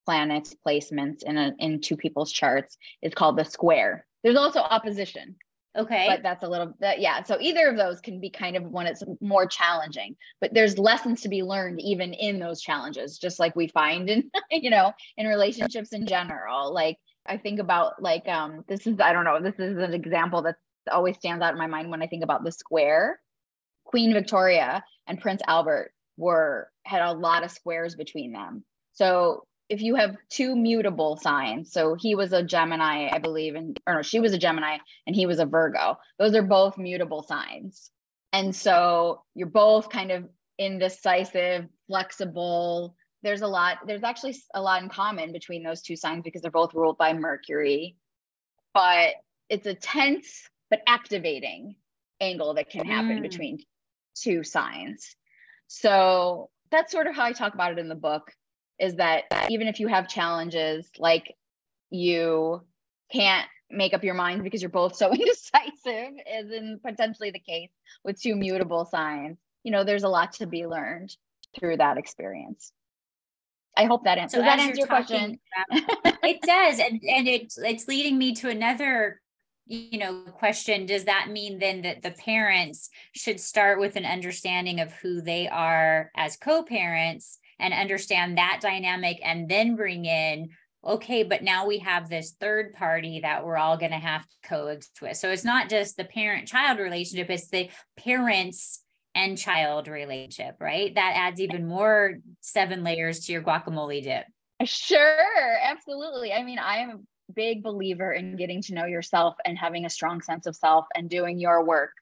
planets 0.05 0.55
placements 0.67 1.23
in 1.23 1.39
a 1.39 1.55
in 1.59 1.81
two 1.81 1.97
people's 1.97 2.31
charts 2.31 2.77
is 3.01 3.15
called 3.15 3.39
the 3.39 3.45
square. 3.45 4.07
There's 4.23 4.37
also 4.37 4.61
opposition. 4.61 5.37
Okay. 5.77 6.07
But 6.09 6.23
that's 6.23 6.43
a 6.43 6.49
little 6.49 6.75
that 6.81 7.01
yeah. 7.01 7.23
So 7.23 7.39
either 7.41 7.69
of 7.69 7.77
those 7.77 8.01
can 8.01 8.21
be 8.21 8.31
kind 8.31 8.57
of 8.57 8.65
when 8.65 8.87
it's 8.87 9.03
more 9.21 9.47
challenging, 9.47 10.17
but 10.41 10.55
there's 10.55 10.79
lessons 10.79 11.21
to 11.23 11.29
be 11.29 11.43
learned 11.43 11.81
even 11.81 12.15
in 12.15 12.39
those 12.39 12.61
challenges, 12.61 13.19
just 13.19 13.39
like 13.39 13.55
we 13.55 13.69
find 13.69 14.09
in, 14.09 14.31
you 14.51 14.71
know, 14.71 14.93
in 15.17 15.27
relationships 15.27 15.93
in 15.93 16.07
general. 16.07 16.73
Like 16.73 16.97
I 17.27 17.37
think 17.37 17.61
about 17.61 18.03
like 18.03 18.27
um 18.29 18.65
this 18.67 18.87
is 18.87 18.99
I 19.01 19.13
don't 19.13 19.25
know, 19.25 19.41
this 19.41 19.59
is 19.59 19.79
an 19.79 19.95
example 19.95 20.43
that 20.43 20.57
always 20.91 21.17
stands 21.17 21.43
out 21.43 21.53
in 21.53 21.59
my 21.59 21.67
mind 21.67 21.91
when 21.91 22.03
I 22.03 22.07
think 22.07 22.25
about 22.25 22.45
the 22.45 22.53
square. 22.53 23.21
Queen 23.85 24.13
Victoria 24.13 24.83
and 25.07 25.21
Prince 25.21 25.43
Albert 25.47 25.93
were 26.17 26.69
had 26.85 27.03
a 27.03 27.13
lot 27.13 27.45
of 27.45 27.51
squares 27.51 27.95
between 27.95 28.33
them. 28.33 28.65
So 28.93 29.45
if 29.69 29.83
you 29.83 29.95
have 29.97 30.17
two 30.31 30.57
mutable 30.57 31.17
signs, 31.17 31.73
so 31.73 31.95
he 31.95 32.15
was 32.15 32.33
a 32.33 32.43
Gemini, 32.43 33.09
I 33.13 33.19
believe, 33.19 33.55
and 33.55 33.79
or 33.87 33.97
no, 33.97 34.03
she 34.03 34.21
was 34.21 34.33
a 34.33 34.39
Gemini 34.39 34.79
and 35.07 35.15
he 35.15 35.27
was 35.27 35.39
a 35.39 35.47
Virgo. 35.47 35.99
Those 36.19 36.35
are 36.35 36.43
both 36.43 36.79
mutable 36.79 37.23
signs. 37.23 37.91
And 38.33 38.55
so 38.55 39.23
you're 39.35 39.49
both 39.49 39.91
kind 39.91 40.11
of 40.11 40.29
indecisive, 40.59 41.67
flexible. 41.87 42.97
There's 43.23 43.43
a 43.43 43.47
lot, 43.47 43.79
there's 43.87 44.05
actually 44.05 44.37
a 44.55 44.63
lot 44.63 44.83
in 44.83 44.89
common 44.89 45.33
between 45.33 45.63
those 45.63 45.83
two 45.83 45.97
signs 45.97 46.23
because 46.23 46.43
they're 46.43 46.51
both 46.51 46.75
ruled 46.75 46.99
by 46.99 47.13
Mercury. 47.13 47.97
But 48.75 49.15
it's 49.49 49.67
a 49.67 49.75
tense 49.75 50.49
but 50.71 50.83
activating 50.87 51.77
angle 52.21 52.55
that 52.55 52.71
can 52.71 52.87
happen 52.87 53.19
mm. 53.19 53.23
between 53.23 53.59
two 54.15 54.45
signs. 54.45 55.15
So 55.67 56.51
that's 56.71 56.93
sort 56.93 57.07
of 57.07 57.15
how 57.15 57.25
I 57.25 57.33
talk 57.33 57.55
about 57.55 57.73
it 57.73 57.79
in 57.79 57.89
the 57.89 57.95
book 57.95 58.33
is 58.79 58.97
that 58.97 59.25
even 59.51 59.67
if 59.67 59.81
you 59.81 59.89
have 59.89 60.09
challenges 60.09 60.89
like 60.99 61.35
you 61.91 62.63
can't 63.13 63.49
make 63.71 63.95
up 63.95 64.05
your 64.05 64.15
mind 64.15 64.43
because 64.43 64.63
you're 64.63 64.71
both 64.71 64.97
so 64.97 65.11
indecisive 65.13 66.15
is 66.31 66.51
in 66.51 66.81
potentially 66.85 67.31
the 67.31 67.39
case 67.39 67.71
with 68.05 68.21
two 68.21 68.37
mutable 68.37 68.85
signs. 68.85 69.39
You 69.65 69.73
know 69.73 69.85
there's 69.85 70.05
a 70.05 70.09
lot 70.09 70.35
to 70.35 70.47
be 70.47 70.67
learned 70.67 71.15
through 71.59 71.79
that 71.79 71.99
experience. 71.99 72.73
I 73.77 73.85
hope 73.85 74.05
that 74.05 74.19
answers 74.19 74.41
so 74.41 74.45
that 74.45 74.59
answer 74.59 74.79
your 74.79 74.87
question? 74.87 75.39
it 75.71 76.41
does 76.43 76.79
and, 76.81 77.01
and 77.03 77.29
it's 77.29 77.59
it's 77.59 77.87
leading 77.87 78.19
me 78.19 78.35
to 78.37 78.49
another 78.49 79.21
you 79.67 79.99
know 79.99 80.23
question. 80.33 80.87
Does 80.87 81.05
that 81.05 81.29
mean 81.31 81.59
then 81.59 81.83
that 81.83 82.03
the 82.03 82.11
parents 82.13 82.89
should 83.13 83.39
start 83.39 83.79
with 83.79 83.97
an 83.97 84.07
understanding 84.07 84.81
of 84.81 84.93
who 84.95 85.21
they 85.21 85.49
are 85.49 86.11
as 86.17 86.37
co-parents 86.37 87.39
and 87.59 87.75
understand 87.75 88.39
that 88.39 88.61
dynamic 88.63 89.19
and 89.25 89.49
then 89.49 89.77
bring 89.77 90.05
in 90.05 90.49
okay 90.87 91.23
but 91.23 91.43
now 91.43 91.67
we 91.67 91.79
have 91.79 92.09
this 92.09 92.33
third 92.41 92.73
party 92.73 93.21
that 93.21 93.45
we're 93.45 93.57
all 93.57 93.77
going 93.77 93.91
to 93.91 93.99
have 93.99 94.23
to 94.23 94.49
coexist 94.49 95.03
with. 95.03 95.17
So 95.17 95.31
it's 95.31 95.45
not 95.45 95.69
just 95.69 95.97
the 95.97 96.05
parent 96.05 96.49
child 96.49 96.79
relationship 96.79 97.31
it's 97.31 97.49
the 97.49 97.69
parents 97.97 98.83
and 99.15 99.37
child 99.37 99.89
relationship 99.89 100.57
right? 100.61 100.95
That 100.95 101.15
adds 101.17 101.41
even 101.41 101.67
more 101.67 102.19
seven 102.41 102.85
layers 102.85 103.21
to 103.21 103.33
your 103.33 103.43
guacamole 103.43 104.03
dip. 104.03 104.27
Sure 104.65 105.59
absolutely. 105.63 106.33
I 106.33 106.43
mean 106.43 106.59
i 106.59 106.79
am 106.79 106.91
a 106.91 107.33
big 107.33 107.63
believer 107.63 108.13
in 108.13 108.37
getting 108.37 108.63
to 108.63 108.75
know 108.75 108.87
yourself 108.87 109.35
and 109.45 109.59
having 109.59 109.85
a 109.85 109.91
strong 109.91 110.21
sense 110.23 110.47
of 110.47 110.57
self 110.57 110.87
and 110.95 111.11
doing 111.11 111.39
your 111.39 111.65
work 111.65 111.93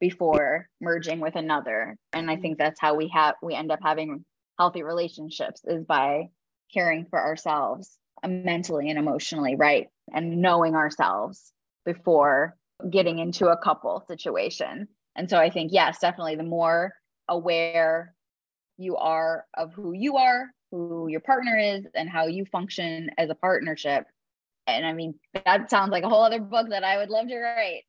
before 0.00 0.68
merging 0.80 1.20
with 1.20 1.36
another. 1.36 1.96
And 2.14 2.30
i 2.30 2.34
mm-hmm. 2.34 2.42
think 2.42 2.58
that's 2.58 2.80
how 2.80 2.94
we 2.94 3.08
have 3.08 3.34
we 3.42 3.54
end 3.54 3.70
up 3.70 3.80
having 3.82 4.24
healthy 4.58 4.82
relationships 4.82 5.62
is 5.64 5.84
by 5.84 6.28
caring 6.72 7.06
for 7.06 7.20
ourselves 7.20 7.98
mentally 8.26 8.90
and 8.90 8.98
emotionally, 8.98 9.56
right? 9.56 9.88
And 10.12 10.40
knowing 10.40 10.74
ourselves 10.74 11.52
before 11.84 12.56
getting 12.90 13.18
into 13.18 13.48
a 13.48 13.56
couple 13.56 14.04
situation. 14.08 14.88
And 15.16 15.28
so 15.28 15.38
I 15.38 15.50
think, 15.50 15.72
yes, 15.72 15.98
definitely 16.00 16.36
the 16.36 16.42
more 16.42 16.92
aware 17.28 18.14
you 18.76 18.96
are 18.96 19.44
of 19.54 19.72
who 19.72 19.92
you 19.92 20.16
are, 20.16 20.50
who 20.70 21.06
your 21.08 21.20
partner 21.20 21.56
is, 21.56 21.86
and 21.94 22.08
how 22.08 22.26
you 22.26 22.44
function 22.46 23.10
as 23.16 23.30
a 23.30 23.34
partnership. 23.34 24.04
And 24.66 24.84
I 24.84 24.92
mean, 24.92 25.14
that 25.44 25.70
sounds 25.70 25.90
like 25.90 26.04
a 26.04 26.08
whole 26.08 26.24
other 26.24 26.40
book 26.40 26.70
that 26.70 26.84
I 26.84 26.96
would 26.96 27.10
love 27.10 27.28
to 27.28 27.38
write, 27.38 27.82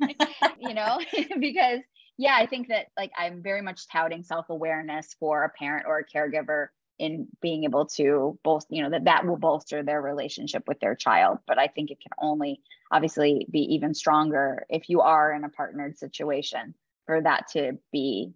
you 0.60 0.74
know, 0.74 0.98
because 1.40 1.80
yeah, 2.18 2.36
I 2.38 2.46
think 2.46 2.68
that 2.68 2.86
like 2.96 3.10
I'm 3.16 3.42
very 3.42 3.62
much 3.62 3.88
touting 3.88 4.22
self 4.22 4.50
awareness 4.50 5.14
for 5.18 5.44
a 5.44 5.48
parent 5.48 5.86
or 5.86 5.98
a 5.98 6.04
caregiver 6.04 6.68
in 6.98 7.26
being 7.40 7.64
able 7.64 7.86
to 7.86 8.38
both 8.44 8.64
you 8.68 8.82
know 8.82 8.90
that 8.90 9.04
that 9.04 9.26
will 9.26 9.38
bolster 9.38 9.82
their 9.82 10.00
relationship 10.00 10.64
with 10.66 10.78
their 10.80 10.94
child. 10.94 11.38
But 11.46 11.58
i 11.58 11.66
think 11.66 11.90
it 11.90 12.00
can 12.00 12.12
only 12.20 12.60
obviously 12.90 13.46
be 13.50 13.74
even 13.74 13.94
stronger 13.94 14.66
if 14.68 14.88
you 14.88 15.00
are 15.00 15.32
in 15.32 15.44
a 15.44 15.48
partnered 15.48 15.98
situation 15.98 16.74
for 17.06 17.20
that 17.20 17.48
to 17.52 17.78
be 17.90 18.32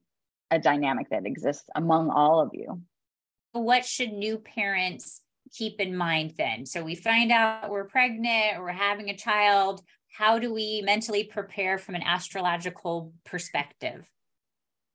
a 0.51 0.59
dynamic 0.59 1.11
that 1.11 1.27
exists 1.27 1.69
among 1.75 2.11
all 2.11 2.41
of 2.41 2.51
you. 2.53 2.81
What 3.53 3.85
should 3.85 4.13
new 4.13 4.39
parents 4.39 5.23
keep 5.53 5.81
in 5.81 5.97
mind 5.97 6.35
then? 6.39 6.67
So 6.67 6.83
we 6.83 6.95
find 6.95 7.33
out 7.33 7.71
we're 7.71 7.85
pregnant 7.85 8.57
or 8.57 8.65
we're 8.65 8.73
having 8.73 9.11
a 9.11 9.17
child 9.17 9.83
how 10.17 10.39
do 10.39 10.53
we 10.53 10.83
mentally 10.85 11.25
prepare 11.25 11.79
from 11.79 11.95
an 11.95 12.03
astrological 12.03 13.13
perspective 13.25 14.07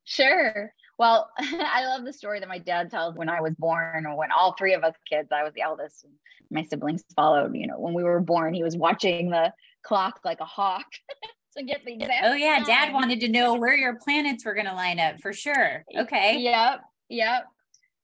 Sure. 0.03 0.73
Well, 0.97 1.29
I 1.39 1.85
love 1.85 2.05
the 2.05 2.13
story 2.13 2.39
that 2.39 2.49
my 2.49 2.57
dad 2.57 2.91
tells 2.91 3.15
when 3.15 3.29
I 3.29 3.41
was 3.41 3.53
born, 3.57 4.05
or 4.05 4.17
when 4.17 4.31
all 4.31 4.55
three 4.57 4.73
of 4.73 4.83
us 4.83 4.95
kids, 5.09 5.29
I 5.31 5.43
was 5.43 5.53
the 5.53 5.61
eldest, 5.61 6.03
and 6.03 6.13
my 6.49 6.63
siblings 6.63 7.03
followed. 7.15 7.55
You 7.55 7.67
know, 7.67 7.79
when 7.79 7.93
we 7.93 8.03
were 8.03 8.19
born, 8.19 8.53
he 8.53 8.63
was 8.63 8.75
watching 8.75 9.29
the 9.29 9.53
clock 9.83 10.19
like 10.23 10.39
a 10.39 10.45
hawk 10.45 10.85
to 11.57 11.63
get 11.63 11.85
the 11.85 11.93
exact. 11.93 12.23
Oh 12.23 12.33
yeah, 12.33 12.55
time. 12.57 12.65
Dad 12.65 12.93
wanted 12.93 13.19
to 13.21 13.29
know 13.29 13.55
where 13.55 13.75
your 13.75 13.95
planets 13.95 14.45
were 14.45 14.53
going 14.53 14.67
to 14.67 14.73
line 14.73 14.99
up 14.99 15.19
for 15.21 15.33
sure. 15.33 15.83
Okay. 15.97 16.39
Yep. 16.39 16.81
Yep. 17.09 17.43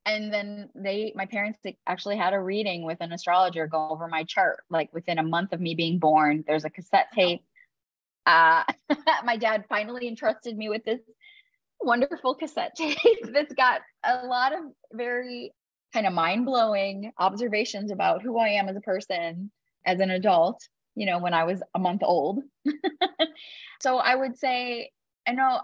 And 0.08 0.34
then 0.34 0.70
they, 0.74 1.12
my 1.16 1.26
parents 1.26 1.60
actually 1.86 2.16
had 2.16 2.34
a 2.34 2.40
reading 2.40 2.84
with 2.84 3.02
an 3.02 3.12
astrologer 3.12 3.68
go 3.68 3.90
over 3.90 4.08
my 4.08 4.24
chart. 4.24 4.62
Like 4.70 4.90
within 4.94 5.20
a 5.20 5.24
month 5.24 5.52
of 5.52 5.60
me 5.60 5.76
being 5.76 6.00
born, 6.00 6.46
there's 6.48 6.64
a 6.64 6.70
cassette 6.70 7.10
tape. 7.14 7.44
Uh, 8.26 8.64
my 9.26 9.36
dad 9.36 9.66
finally 9.68 10.08
entrusted 10.08 10.58
me 10.58 10.70
with 10.70 10.86
this 10.86 11.02
wonderful 11.82 12.36
cassette 12.36 12.76
tape 12.78 12.98
that's 13.34 13.54
got 13.54 13.82
a 14.06 14.26
lot 14.26 14.54
of 14.54 14.60
very 14.94 15.54
kind 15.94 16.08
of 16.08 16.14
mind 16.14 16.46
blowing 16.46 17.12
observations 17.20 17.92
about 17.92 18.22
who 18.22 18.38
I 18.38 18.50
am 18.50 18.70
as 18.70 18.78
a 18.78 18.82
person, 18.82 19.52
as 19.86 20.00
an 20.00 20.12
adult, 20.12 20.62
you 20.96 21.06
know, 21.06 21.20
when 21.20 21.34
I 21.34 21.44
was 21.44 21.62
a 21.76 21.80
month 21.80 22.02
old. 22.04 22.44
so 23.82 23.98
I 23.98 24.16
would 24.16 24.38
say, 24.38 24.92
I 25.28 25.34
know 25.34 25.60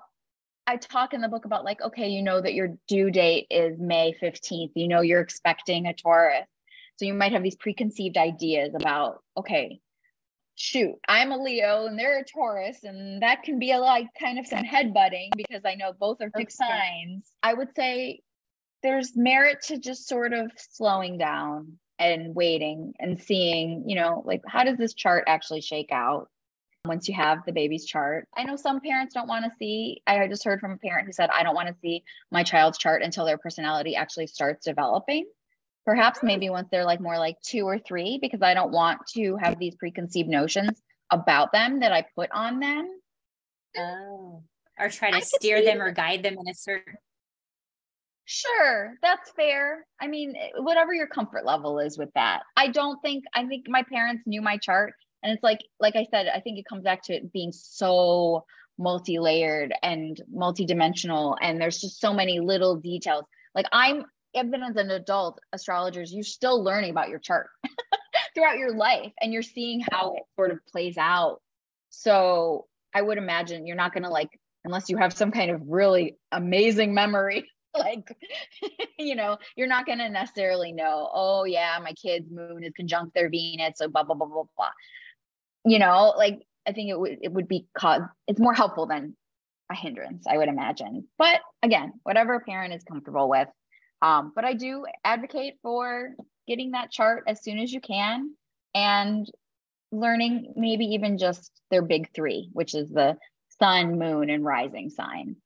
I 0.65 0.77
talk 0.77 1.13
in 1.13 1.21
the 1.21 1.27
book 1.27 1.45
about 1.45 1.65
like, 1.65 1.81
okay, 1.81 2.09
you 2.09 2.21
know 2.21 2.39
that 2.39 2.53
your 2.53 2.69
due 2.87 3.11
date 3.11 3.47
is 3.49 3.79
May 3.79 4.15
15th, 4.21 4.71
you 4.75 4.87
know, 4.87 5.01
you're 5.01 5.21
expecting 5.21 5.87
a 5.87 5.93
Taurus. 5.93 6.47
So 6.97 7.05
you 7.05 7.13
might 7.13 7.31
have 7.31 7.43
these 7.43 7.55
preconceived 7.55 8.17
ideas 8.17 8.73
about, 8.75 9.21
okay, 9.35 9.79
shoot, 10.55 10.95
I'm 11.07 11.31
a 11.31 11.37
Leo 11.37 11.87
and 11.87 11.97
they're 11.97 12.19
a 12.19 12.25
Taurus, 12.25 12.83
and 12.83 13.21
that 13.21 13.43
can 13.43 13.59
be 13.59 13.71
a 13.71 13.79
like 13.79 14.07
kind 14.19 14.39
of 14.39 14.47
some 14.47 14.63
headbutting 14.63 15.29
because 15.35 15.63
I 15.65 15.75
know 15.75 15.93
both 15.93 16.21
are 16.21 16.31
fixed 16.35 16.61
okay. 16.61 16.69
signs. 16.69 17.31
I 17.41 17.53
would 17.53 17.69
say 17.75 18.21
there's 18.83 19.15
merit 19.15 19.61
to 19.67 19.79
just 19.79 20.07
sort 20.07 20.33
of 20.33 20.51
slowing 20.55 21.17
down 21.17 21.79
and 21.99 22.35
waiting 22.35 22.93
and 22.99 23.21
seeing, 23.21 23.83
you 23.87 23.95
know, 23.95 24.23
like 24.25 24.41
how 24.47 24.63
does 24.63 24.77
this 24.77 24.93
chart 24.93 25.23
actually 25.27 25.61
shake 25.61 25.91
out 25.91 26.29
once 26.85 27.07
you 27.07 27.15
have 27.15 27.39
the 27.45 27.51
baby's 27.51 27.85
chart? 27.85 28.27
I 28.35 28.43
know 28.43 28.55
some 28.55 28.81
parents 28.81 29.13
don't 29.13 29.27
want 29.27 29.45
to 29.45 29.51
see, 29.57 30.01
I 30.05 30.27
just 30.27 30.43
heard 30.43 30.59
from 30.59 30.71
a 30.71 30.77
parent 30.77 31.07
who 31.07 31.13
said, 31.13 31.29
I 31.29 31.43
don't 31.43 31.55
want 31.55 31.69
to 31.69 31.75
see 31.81 32.03
my 32.31 32.43
child's 32.43 32.77
chart 32.77 33.01
until 33.01 33.25
their 33.25 33.37
personality 33.37 33.95
actually 33.95 34.27
starts 34.27 34.65
developing. 34.65 35.25
Perhaps 35.85 36.19
maybe 36.23 36.49
once 36.49 36.67
they're 36.71 36.85
like 36.85 36.99
more 36.99 37.17
like 37.17 37.37
two 37.41 37.65
or 37.65 37.77
three 37.77 38.17
because 38.21 38.41
i 38.41 38.53
don't 38.53 38.71
want 38.71 39.01
to 39.05 39.35
have 39.35 39.59
these 39.59 39.75
preconceived 39.75 40.29
notions 40.29 40.81
about 41.11 41.51
them 41.51 41.81
that 41.81 41.91
i 41.91 42.05
put 42.15 42.31
on 42.31 42.59
them. 42.59 42.89
Oh 43.77 44.43
or 44.79 44.89
try 44.89 45.11
to 45.11 45.25
steer 45.25 45.63
them 45.63 45.81
or 45.81 45.91
guide 45.91 46.23
them 46.23 46.33
in 46.39 46.49
a 46.49 46.53
certain 46.53 46.95
sure 48.25 48.93
that's 49.01 49.31
fair. 49.31 49.85
I 49.99 50.07
mean 50.07 50.35
whatever 50.57 50.93
your 50.93 51.07
comfort 51.07 51.45
level 51.45 51.79
is 51.79 51.97
with 51.97 52.09
that. 52.15 52.43
I 52.55 52.69
don't 52.69 53.01
think 53.01 53.25
i 53.33 53.45
think 53.45 53.65
my 53.67 53.83
parents 53.83 54.23
knew 54.25 54.41
my 54.41 54.57
chart 54.57 54.93
and 55.23 55.33
it's 55.33 55.43
like 55.43 55.59
like 55.79 55.95
i 55.95 56.05
said 56.11 56.27
i 56.27 56.39
think 56.39 56.59
it 56.59 56.65
comes 56.65 56.83
back 56.83 57.01
to 57.01 57.13
it 57.13 57.31
being 57.33 57.51
so 57.51 58.45
multi-layered 58.77 59.73
and 59.83 60.21
multi-dimensional 60.31 61.37
and 61.41 61.61
there's 61.61 61.79
just 61.79 61.99
so 62.01 62.13
many 62.13 62.39
little 62.39 62.75
details 62.75 63.23
like 63.55 63.67
i'm 63.71 64.03
even 64.35 64.63
as 64.63 64.75
an 64.75 64.91
adult 64.91 65.39
astrologers, 65.51 66.13
you're 66.13 66.23
still 66.23 66.63
learning 66.63 66.91
about 66.91 67.09
your 67.09 67.19
chart 67.19 67.47
throughout 68.35 68.57
your 68.57 68.75
life 68.75 69.11
and 69.21 69.31
you're 69.31 69.41
seeing 69.41 69.83
how 69.91 70.13
it 70.15 70.23
sort 70.35 70.51
of 70.51 70.59
plays 70.67 70.97
out. 70.97 71.41
So 71.89 72.65
I 72.93 73.01
would 73.01 73.17
imagine 73.17 73.67
you're 73.67 73.75
not 73.75 73.93
going 73.93 74.03
to 74.03 74.09
like, 74.09 74.29
unless 74.65 74.89
you 74.89 74.97
have 74.97 75.13
some 75.13 75.31
kind 75.31 75.51
of 75.51 75.61
really 75.67 76.17
amazing 76.31 76.93
memory, 76.93 77.49
like, 77.77 78.15
you 78.99 79.15
know, 79.15 79.37
you're 79.55 79.67
not 79.67 79.85
going 79.85 79.99
to 79.99 80.09
necessarily 80.09 80.71
know, 80.71 81.09
oh, 81.13 81.43
yeah, 81.43 81.77
my 81.83 81.93
kid's 81.93 82.29
moon 82.31 82.63
is 82.63 82.73
conjunct 82.75 83.13
their 83.13 83.29
Venus. 83.29 83.73
So 83.75 83.87
blah, 83.87 84.03
blah, 84.03 84.15
blah, 84.15 84.27
blah, 84.27 84.43
blah. 84.57 84.69
You 85.65 85.79
know, 85.79 86.13
like, 86.17 86.41
I 86.67 86.71
think 86.73 86.89
it 86.89 86.99
would 86.99 87.17
it 87.21 87.31
would 87.31 87.47
be 87.47 87.67
cause 87.77 88.01
it's 88.27 88.39
more 88.39 88.53
helpful 88.53 88.85
than 88.85 89.15
a 89.71 89.75
hindrance, 89.75 90.25
I 90.27 90.37
would 90.37 90.49
imagine. 90.49 91.07
But 91.17 91.41
again, 91.61 91.93
whatever 92.03 92.35
a 92.35 92.39
parent 92.39 92.73
is 92.73 92.83
comfortable 92.83 93.29
with, 93.29 93.47
um, 94.01 94.31
but 94.35 94.45
I 94.45 94.53
do 94.53 94.85
advocate 95.03 95.55
for 95.61 96.15
getting 96.47 96.71
that 96.71 96.91
chart 96.91 97.23
as 97.27 97.43
soon 97.43 97.59
as 97.59 97.71
you 97.71 97.81
can 97.81 98.35
and 98.75 99.25
learning 99.91 100.53
maybe 100.55 100.85
even 100.85 101.17
just 101.17 101.51
their 101.71 101.81
big 101.81 102.09
three, 102.13 102.49
which 102.53 102.75
is 102.75 102.89
the 102.89 103.17
sun, 103.59 103.97
moon, 103.97 104.29
and 104.29 104.43
rising 104.43 104.89
sign. 104.89 105.37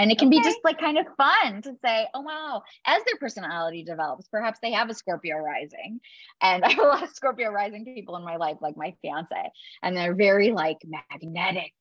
And 0.00 0.10
it 0.10 0.18
can 0.18 0.28
okay. 0.28 0.38
be 0.38 0.42
just 0.42 0.58
like 0.64 0.80
kind 0.80 0.98
of 0.98 1.06
fun 1.16 1.62
to 1.62 1.74
say, 1.84 2.08
oh, 2.14 2.22
wow, 2.22 2.62
as 2.86 3.02
their 3.04 3.16
personality 3.18 3.84
develops, 3.84 4.26
perhaps 4.28 4.58
they 4.62 4.72
have 4.72 4.88
a 4.88 4.94
Scorpio 4.94 5.36
rising. 5.36 6.00
And 6.40 6.64
I 6.64 6.70
have 6.70 6.78
a 6.78 6.88
lot 6.88 7.02
of 7.02 7.10
Scorpio 7.10 7.50
rising 7.50 7.84
people 7.84 8.16
in 8.16 8.24
my 8.24 8.36
life, 8.36 8.56
like 8.60 8.76
my 8.76 8.94
fiance, 9.02 9.52
and 9.82 9.96
they're 9.96 10.14
very 10.14 10.50
like 10.50 10.78
magnetic 10.84 11.72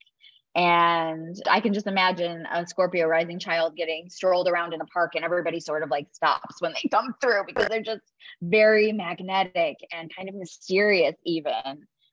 and 0.56 1.36
I 1.50 1.62
can 1.62 1.74
just 1.74 1.88
imagine 1.88 2.46
a 2.52 2.66
Scorpio 2.66 3.08
rising 3.08 3.40
child 3.40 3.76
getting 3.76 4.10
strolled 4.10 4.48
around 4.48 4.74
in 4.74 4.82
a 4.82 4.86
park 4.86 5.14
and 5.16 5.24
everybody 5.24 5.60
sort 5.60 5.84
of 5.84 5.90
like 5.90 6.08
stops 6.12 6.60
when 6.60 6.74
they 6.74 6.90
come 6.90 7.14
through 7.22 7.44
because 7.46 7.68
they're 7.68 7.84
just 7.84 8.02
very 8.42 8.92
magnetic 8.92 9.78
and 9.94 10.14
kind 10.14 10.28
of 10.28 10.36
mysterious, 10.36 11.16
even 11.24 11.54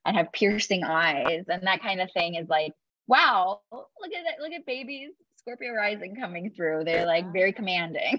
and 0.05 0.17
have 0.17 0.33
piercing 0.33 0.85
eyes. 0.85 1.45
And 1.49 1.67
that 1.67 1.83
kind 1.83 2.01
of 2.01 2.11
thing 2.13 2.35
is 2.35 2.49
like, 2.49 2.73
wow, 3.09 3.61
look 3.73 4.13
at 4.17 4.25
that. 4.25 4.41
Look 4.41 4.53
at 4.53 4.67
babies, 4.67 5.11
Scorpio 5.47 5.73
rising 5.75 6.17
coming 6.17 6.51
through. 6.51 6.83
They're 6.85 7.07
like 7.07 7.33
very 7.33 7.53
commanding. 7.53 8.19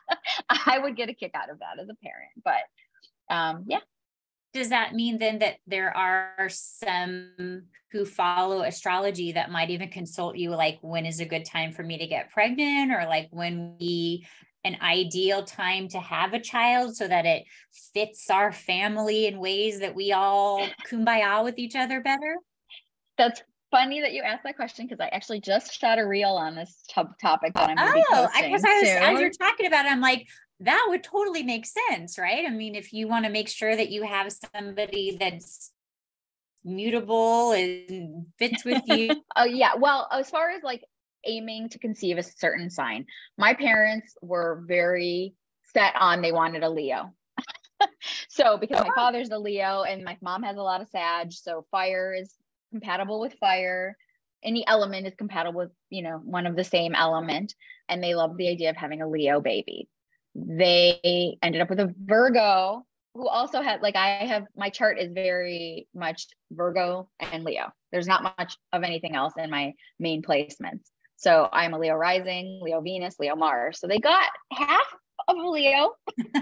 I 0.48 0.78
would 0.78 0.96
get 0.96 1.10
a 1.10 1.14
kick 1.14 1.32
out 1.34 1.50
of 1.50 1.58
that 1.58 1.78
as 1.78 1.88
a 1.90 1.94
parent. 2.02 2.32
But 2.42 3.34
um, 3.34 3.64
yeah, 3.66 3.80
does 4.54 4.70
that 4.70 4.94
mean 4.94 5.18
then 5.18 5.40
that 5.40 5.56
there 5.66 5.94
are 5.94 6.48
some 6.48 7.64
who 7.90 8.06
follow 8.06 8.62
astrology 8.62 9.32
that 9.32 9.50
might 9.50 9.68
even 9.68 9.90
consult 9.90 10.36
you 10.36 10.50
like 10.50 10.78
when 10.80 11.04
is 11.04 11.20
a 11.20 11.26
good 11.26 11.44
time 11.44 11.72
for 11.72 11.82
me 11.82 11.98
to 11.98 12.06
get 12.06 12.30
pregnant 12.30 12.90
or 12.90 13.06
like 13.06 13.28
when 13.30 13.76
we 13.78 14.26
an 14.64 14.76
ideal 14.80 15.44
time 15.44 15.88
to 15.88 15.98
have 15.98 16.32
a 16.32 16.40
child 16.40 16.96
so 16.96 17.06
that 17.06 17.26
it 17.26 17.44
fits 17.92 18.30
our 18.30 18.52
family 18.52 19.26
in 19.26 19.40
ways 19.40 19.80
that 19.80 19.94
we 19.94 20.12
all 20.12 20.66
kumbaya 20.90 21.44
with 21.44 21.58
each 21.58 21.74
other 21.74 22.00
better 22.00 22.36
that's 23.18 23.42
funny 23.72 24.02
that 24.02 24.12
you 24.12 24.22
asked 24.22 24.44
that 24.44 24.54
question 24.54 24.86
because 24.86 25.00
I 25.00 25.08
actually 25.08 25.40
just 25.40 25.80
shot 25.80 25.98
a 25.98 26.06
reel 26.06 26.30
on 26.30 26.54
this 26.54 26.84
topic 26.88 27.54
that 27.54 27.70
I'm 27.70 27.76
going 27.76 27.88
to 27.88 27.94
be 27.94 28.04
oh, 28.10 28.28
posting. 28.28 28.52
because 28.52 28.64
I 28.64 28.80
was 28.80 28.88
as 28.88 29.20
you're 29.20 29.30
talking 29.30 29.66
about 29.66 29.86
it, 29.86 29.90
I'm 29.90 30.00
like, 30.00 30.28
that 30.60 30.86
would 30.88 31.02
totally 31.02 31.42
make 31.42 31.66
sense, 31.66 32.18
right? 32.18 32.44
I 32.46 32.50
mean, 32.50 32.76
if 32.76 32.92
you 32.92 33.08
want 33.08 33.24
to 33.24 33.30
make 33.30 33.48
sure 33.48 33.74
that 33.74 33.90
you 33.90 34.04
have 34.04 34.32
somebody 34.54 35.16
that's 35.18 35.72
mutable 36.62 37.52
and 37.52 38.26
fits 38.38 38.64
with 38.64 38.82
you. 38.86 39.10
oh, 39.36 39.44
yeah. 39.44 39.74
Well, 39.76 40.08
as 40.12 40.30
far 40.30 40.50
as 40.50 40.62
like 40.62 40.84
aiming 41.24 41.70
to 41.70 41.78
conceive 41.78 42.18
a 42.18 42.22
certain 42.22 42.70
sign, 42.70 43.06
my 43.36 43.54
parents 43.54 44.14
were 44.22 44.62
very 44.66 45.34
set 45.74 45.94
on 45.98 46.20
they 46.22 46.32
wanted 46.32 46.62
a 46.62 46.70
Leo. 46.70 47.12
so, 48.28 48.58
because 48.58 48.80
my 48.80 48.90
oh. 48.90 48.94
father's 48.94 49.30
a 49.30 49.38
Leo 49.38 49.82
and 49.82 50.04
my 50.04 50.16
mom 50.20 50.42
has 50.42 50.56
a 50.58 50.62
lot 50.62 50.80
of 50.82 50.88
Sag, 50.88 51.32
so 51.32 51.64
fire 51.70 52.14
is 52.14 52.34
compatible 52.72 53.20
with 53.20 53.34
fire. 53.34 53.96
Any 54.42 54.66
element 54.66 55.06
is 55.06 55.14
compatible 55.16 55.60
with, 55.60 55.70
you 55.88 56.02
know, 56.02 56.20
one 56.24 56.48
of 56.48 56.56
the 56.56 56.64
same 56.64 56.96
element. 56.96 57.54
And 57.88 58.02
they 58.02 58.16
love 58.16 58.36
the 58.36 58.48
idea 58.48 58.70
of 58.70 58.76
having 58.76 59.00
a 59.00 59.08
Leo 59.08 59.40
baby 59.40 59.88
they 60.34 61.36
ended 61.42 61.60
up 61.60 61.70
with 61.70 61.80
a 61.80 61.94
Virgo 61.98 62.84
who 63.14 63.28
also 63.28 63.60
had 63.60 63.82
like 63.82 63.96
I 63.96 64.24
have 64.26 64.46
my 64.56 64.70
chart 64.70 64.98
is 64.98 65.12
very 65.12 65.86
much 65.94 66.28
Virgo 66.50 67.10
and 67.20 67.44
Leo. 67.44 67.70
There's 67.90 68.06
not 68.06 68.22
much 68.38 68.56
of 68.72 68.82
anything 68.82 69.14
else 69.14 69.34
in 69.36 69.50
my 69.50 69.74
main 69.98 70.22
placements. 70.22 70.84
So 71.16 71.48
I'm 71.52 71.74
a 71.74 71.78
Leo 71.78 71.94
rising, 71.94 72.60
Leo 72.62 72.80
Venus, 72.80 73.16
Leo 73.18 73.36
Mars. 73.36 73.78
So 73.78 73.86
they 73.86 73.98
got 73.98 74.28
half 74.52 74.94
of 75.28 75.36
Leo. 75.36 75.92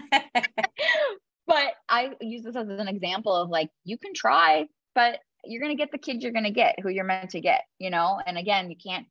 but 1.46 1.74
I 1.88 2.12
use 2.20 2.44
this 2.44 2.56
as 2.56 2.68
an 2.68 2.88
example 2.88 3.34
of 3.34 3.50
like 3.50 3.70
you 3.84 3.98
can 3.98 4.14
try, 4.14 4.66
but 4.94 5.18
you're 5.44 5.60
going 5.60 5.76
to 5.76 5.80
get 5.80 5.92
the 5.92 5.98
kid 5.98 6.22
you're 6.22 6.32
going 6.32 6.44
to 6.44 6.50
get 6.50 6.78
who 6.80 6.88
you're 6.88 7.04
meant 7.04 7.30
to 7.30 7.40
get, 7.40 7.62
you 7.78 7.90
know? 7.90 8.20
And 8.24 8.38
again, 8.38 8.70
you 8.70 8.76
can't 8.76 9.06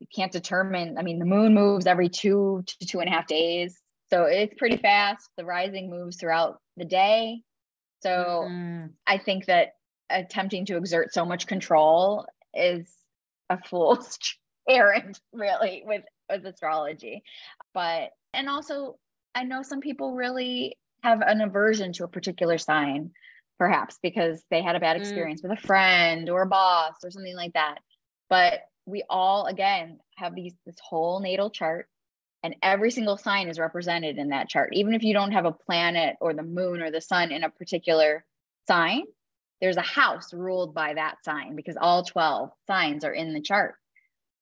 you 0.00 0.06
can't 0.14 0.32
determine. 0.32 0.98
I 0.98 1.02
mean, 1.02 1.18
the 1.18 1.24
moon 1.24 1.54
moves 1.54 1.86
every 1.86 2.08
two 2.08 2.62
to 2.66 2.86
two 2.86 3.00
and 3.00 3.08
a 3.08 3.12
half 3.12 3.26
days. 3.26 3.80
So 4.10 4.24
it's 4.24 4.54
pretty 4.58 4.76
fast. 4.76 5.28
The 5.36 5.44
rising 5.44 5.90
moves 5.90 6.16
throughout 6.16 6.58
the 6.76 6.84
day. 6.84 7.42
So 8.02 8.44
mm-hmm. 8.48 8.86
I 9.06 9.18
think 9.18 9.46
that 9.46 9.72
attempting 10.10 10.66
to 10.66 10.76
exert 10.76 11.14
so 11.14 11.24
much 11.24 11.46
control 11.46 12.26
is 12.52 12.86
a 13.48 13.58
fool's 13.62 14.18
errand, 14.68 15.18
really, 15.32 15.82
with, 15.86 16.02
with 16.30 16.44
astrology. 16.44 17.22
But, 17.72 18.10
and 18.34 18.48
also, 18.48 18.96
I 19.34 19.44
know 19.44 19.62
some 19.62 19.80
people 19.80 20.14
really 20.14 20.76
have 21.02 21.22
an 21.22 21.40
aversion 21.40 21.92
to 21.94 22.04
a 22.04 22.08
particular 22.08 22.58
sign, 22.58 23.10
perhaps 23.58 23.98
because 24.02 24.42
they 24.50 24.62
had 24.62 24.76
a 24.76 24.80
bad 24.80 24.96
mm. 24.96 25.00
experience 25.00 25.40
mm. 25.40 25.48
with 25.48 25.58
a 25.58 25.66
friend 25.66 26.28
or 26.28 26.42
a 26.42 26.46
boss 26.46 26.94
or 27.02 27.10
something 27.10 27.36
like 27.36 27.52
that. 27.54 27.78
But 28.28 28.60
we 28.86 29.04
all, 29.08 29.46
again, 29.46 30.00
have 30.16 30.34
these 30.34 30.54
this 30.66 30.76
whole 30.82 31.20
natal 31.20 31.50
chart 31.50 31.88
and 32.44 32.54
every 32.62 32.90
single 32.90 33.16
sign 33.16 33.48
is 33.48 33.58
represented 33.58 34.18
in 34.18 34.28
that 34.28 34.48
chart 34.48 34.70
even 34.72 34.94
if 34.94 35.02
you 35.02 35.12
don't 35.12 35.32
have 35.32 35.46
a 35.46 35.52
planet 35.52 36.16
or 36.20 36.34
the 36.34 36.42
moon 36.42 36.82
or 36.82 36.90
the 36.90 37.00
sun 37.00 37.32
in 37.32 37.42
a 37.42 37.50
particular 37.50 38.24
sign 38.68 39.02
there's 39.60 39.76
a 39.76 39.82
house 39.82 40.32
ruled 40.32 40.74
by 40.74 40.94
that 40.94 41.16
sign 41.24 41.56
because 41.56 41.76
all 41.80 42.04
12 42.04 42.50
signs 42.66 43.04
are 43.04 43.12
in 43.12 43.32
the 43.32 43.40
chart 43.40 43.74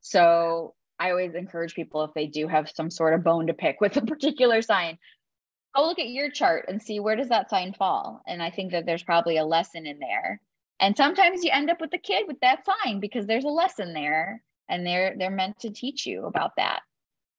so 0.01 0.75
i 0.99 1.11
always 1.11 1.35
encourage 1.35 1.75
people 1.75 2.05
if 2.05 2.13
they 2.15 2.27
do 2.27 2.49
have 2.49 2.71
some 2.75 2.91
sort 2.91 3.15
of 3.15 3.25
bone 3.25 3.47
to 3.47 3.55
pick 3.55 3.81
with 3.81 3.97
a 3.97 4.03
particular 4.03 4.61
sign 4.61 4.99
go 5.75 5.87
look 5.87 5.99
at 5.99 6.09
your 6.09 6.31
chart 6.31 6.67
and 6.69 6.83
see 6.83 7.01
where 7.01 7.17
does 7.17 7.29
that 7.29 7.51
sign 7.51 7.73
fall 7.73 8.23
and 8.27 8.43
i 8.43 8.51
think 8.51 8.73
that 8.73 8.87
there's 8.87 9.03
probably 9.03 9.37
a 9.37 9.45
lesson 9.45 9.87
in 9.87 9.99
there 9.99 10.41
and 10.81 10.97
sometimes 10.97 11.45
you 11.45 11.51
end 11.53 11.71
up 11.71 11.81
with 11.81 11.93
a 11.95 11.99
kid 11.99 12.25
with 12.27 12.41
that 12.41 12.65
sign 12.65 13.01
because 13.01 13.27
there's 13.27 13.45
a 13.45 13.49
lesson 13.49 13.93
there 13.93 14.43
and 14.69 14.87
they're 14.87 15.15
they're 15.19 15.31
meant 15.31 15.59
to 15.59 15.71
teach 15.71 16.07
you 16.07 16.25
about 16.27 16.53
that 16.57 16.81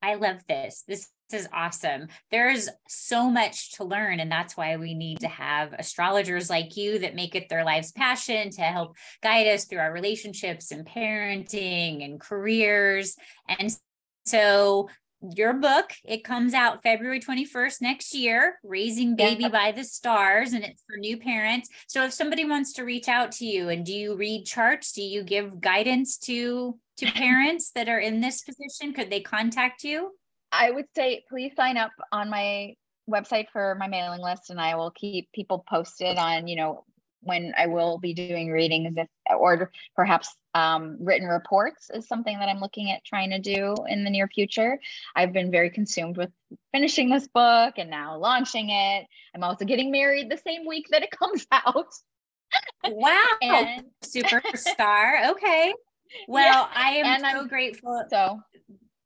I 0.04 0.16
love 0.16 0.46
this. 0.50 0.84
This 0.86 1.08
is 1.32 1.48
awesome. 1.54 2.10
There's 2.30 2.68
so 2.90 3.30
much 3.30 3.72
to 3.76 3.86
learn. 3.86 4.20
And 4.20 4.30
that's 4.30 4.58
why 4.58 4.76
we 4.76 4.94
need 4.94 5.22
to 5.22 5.30
have 5.30 5.72
astrologers 5.72 6.50
like 6.50 6.76
you 6.76 7.00
that 7.00 7.16
make 7.16 7.36
it 7.36 7.48
their 7.48 7.64
life's 7.64 7.94
passion 7.94 8.50
to 8.52 8.62
help 8.62 8.98
guide 9.24 9.48
us 9.48 9.64
through 9.64 9.80
our 9.80 9.94
relationships 9.94 10.72
and 10.72 10.86
parenting 10.86 12.04
and 12.04 12.20
careers. 12.20 13.16
And 13.48 13.74
so 14.26 14.90
your 15.36 15.54
book. 15.54 15.94
It 16.04 16.24
comes 16.24 16.54
out 16.54 16.84
february 16.84 17.20
21st 17.20 17.82
next 17.82 18.14
year 18.14 18.60
raising 18.64 19.16
baby 19.16 19.48
by 19.48 19.72
the 19.72 19.84
stars 19.84 20.54
and 20.54 20.64
it's 20.64 20.84
for 20.88 20.98
new 20.98 21.18
parents. 21.18 21.70
So 21.88 22.04
if 22.04 22.14
somebody 22.14 22.46
wants 22.46 22.74
to 22.74 22.84
reach 22.84 23.08
out 23.08 23.32
to 23.34 23.46
you 23.46 23.70
and 23.70 23.86
do 23.86 23.94
you 23.94 24.16
read 24.16 24.46
charts? 24.46 24.92
Do 24.92 25.02
you 25.02 25.24
give 25.24 25.62
guidance 25.62 26.18
to 26.20 26.78
to 26.98 27.12
parents 27.12 27.72
that 27.72 27.90
are 27.90 28.00
in 28.00 28.22
this 28.22 28.42
position? 28.42 28.94
Could 28.94 29.10
they 29.10 29.22
contact 29.22 29.84
you? 29.84 30.12
I 30.52 30.72
would 30.72 30.86
say 30.96 31.24
please 31.30 31.54
sign 31.56 31.78
up 31.78 31.92
on 32.12 32.30
my 32.30 32.76
website 33.10 33.48
for 33.52 33.76
my 33.76 33.88
mailing 33.88 34.22
list 34.22 34.50
and 34.50 34.62
i 34.62 34.76
will 34.76 34.92
keep 34.92 35.30
people 35.34 35.64
posted 35.68 36.18
on 36.18 36.48
you 36.48 36.56
know 36.56 36.86
when 37.24 37.54
I 37.58 37.68
will 37.68 37.98
be 37.98 38.14
doing 38.14 38.52
readings 38.52 38.96
if, 38.98 39.08
or 39.30 39.72
perhaps 39.96 40.36
um, 40.54 40.98
written 41.00 41.28
reports 41.28 41.90
is 41.94 42.08
something 42.08 42.38
that 42.38 42.50
I'm 42.50 42.60
looking 42.60 42.92
at 42.92 43.04
trying 43.04 43.32
to 43.32 43.40
do 43.40 43.76
in 43.88 44.04
the 44.04 44.10
near 44.10 44.28
future. 44.28 44.80
I've 45.16 45.34
been 45.34 45.52
very 45.52 45.70
consumed 45.70 46.18
with 46.18 46.30
finishing 46.72 47.10
this 47.10 47.28
book 47.28 47.76
and 47.78 47.90
now 47.90 48.18
launching 48.18 48.70
it. 48.70 49.08
I'm 49.36 49.44
also 49.44 49.66
getting 49.66 49.92
married 49.92 50.30
the 50.30 50.38
same 50.38 50.68
week 50.68 50.88
that 50.92 51.04
it 51.04 51.12
comes 51.20 51.46
out. 51.52 51.88
Wow. 52.86 53.20
and 53.42 53.86
superstar. 54.04 55.32
Okay. 55.32 55.74
Well, 56.28 56.70
yeah. 56.72 56.80
I 56.80 56.90
am 56.98 57.06
and 57.08 57.22
so 57.22 57.28
I'm, 57.40 57.48
grateful. 57.48 58.04
So 58.12 58.40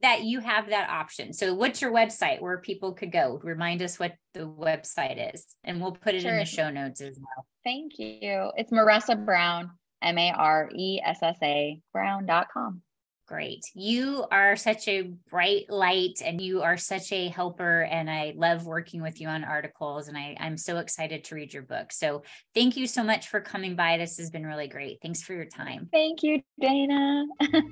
that 0.01 0.23
you 0.23 0.39
have 0.39 0.69
that 0.69 0.89
option. 0.89 1.33
So 1.33 1.53
what's 1.53 1.81
your 1.81 1.91
website 1.91 2.41
where 2.41 2.59
people 2.59 2.93
could 2.93 3.11
go? 3.11 3.39
Remind 3.43 3.81
us 3.81 3.99
what 3.99 4.13
the 4.33 4.41
website 4.41 5.33
is 5.33 5.45
and 5.63 5.81
we'll 5.81 5.93
put 5.93 6.15
it 6.15 6.21
sure. 6.21 6.31
in 6.31 6.37
the 6.37 6.45
show 6.45 6.69
notes 6.69 7.01
as 7.01 7.17
well. 7.19 7.45
Thank 7.63 7.97
you. 7.97 8.51
It's 8.55 8.71
Maressa 8.71 9.23
Brown, 9.23 9.71
M 10.01 10.17
A 10.17 10.31
R 10.31 10.69
E 10.73 11.01
S 11.03 11.19
S 11.21 11.37
A 11.41 11.79
Brown.com. 11.93 12.81
Great. 13.27 13.65
You 13.73 14.25
are 14.31 14.55
such 14.55 14.87
a 14.87 15.11
bright 15.29 15.65
light 15.69 16.21
and 16.23 16.39
you 16.39 16.61
are 16.61 16.77
such 16.77 17.11
a 17.11 17.27
helper. 17.27 17.81
And 17.81 18.09
I 18.09 18.33
love 18.37 18.65
working 18.65 19.01
with 19.01 19.19
you 19.19 19.27
on 19.27 19.43
articles. 19.43 20.07
And 20.07 20.17
I, 20.17 20.37
I'm 20.39 20.55
so 20.55 20.77
excited 20.77 21.25
to 21.25 21.35
read 21.35 21.53
your 21.53 21.63
book. 21.63 21.91
So 21.91 22.23
thank 22.55 22.77
you 22.77 22.87
so 22.87 23.03
much 23.03 23.27
for 23.27 23.41
coming 23.41 23.75
by. 23.75 23.97
This 23.97 24.17
has 24.17 24.29
been 24.29 24.45
really 24.45 24.69
great. 24.69 24.99
Thanks 25.01 25.21
for 25.21 25.33
your 25.33 25.43
time. 25.43 25.89
Thank 25.91 26.23
you, 26.23 26.41
Dana. 26.61 27.25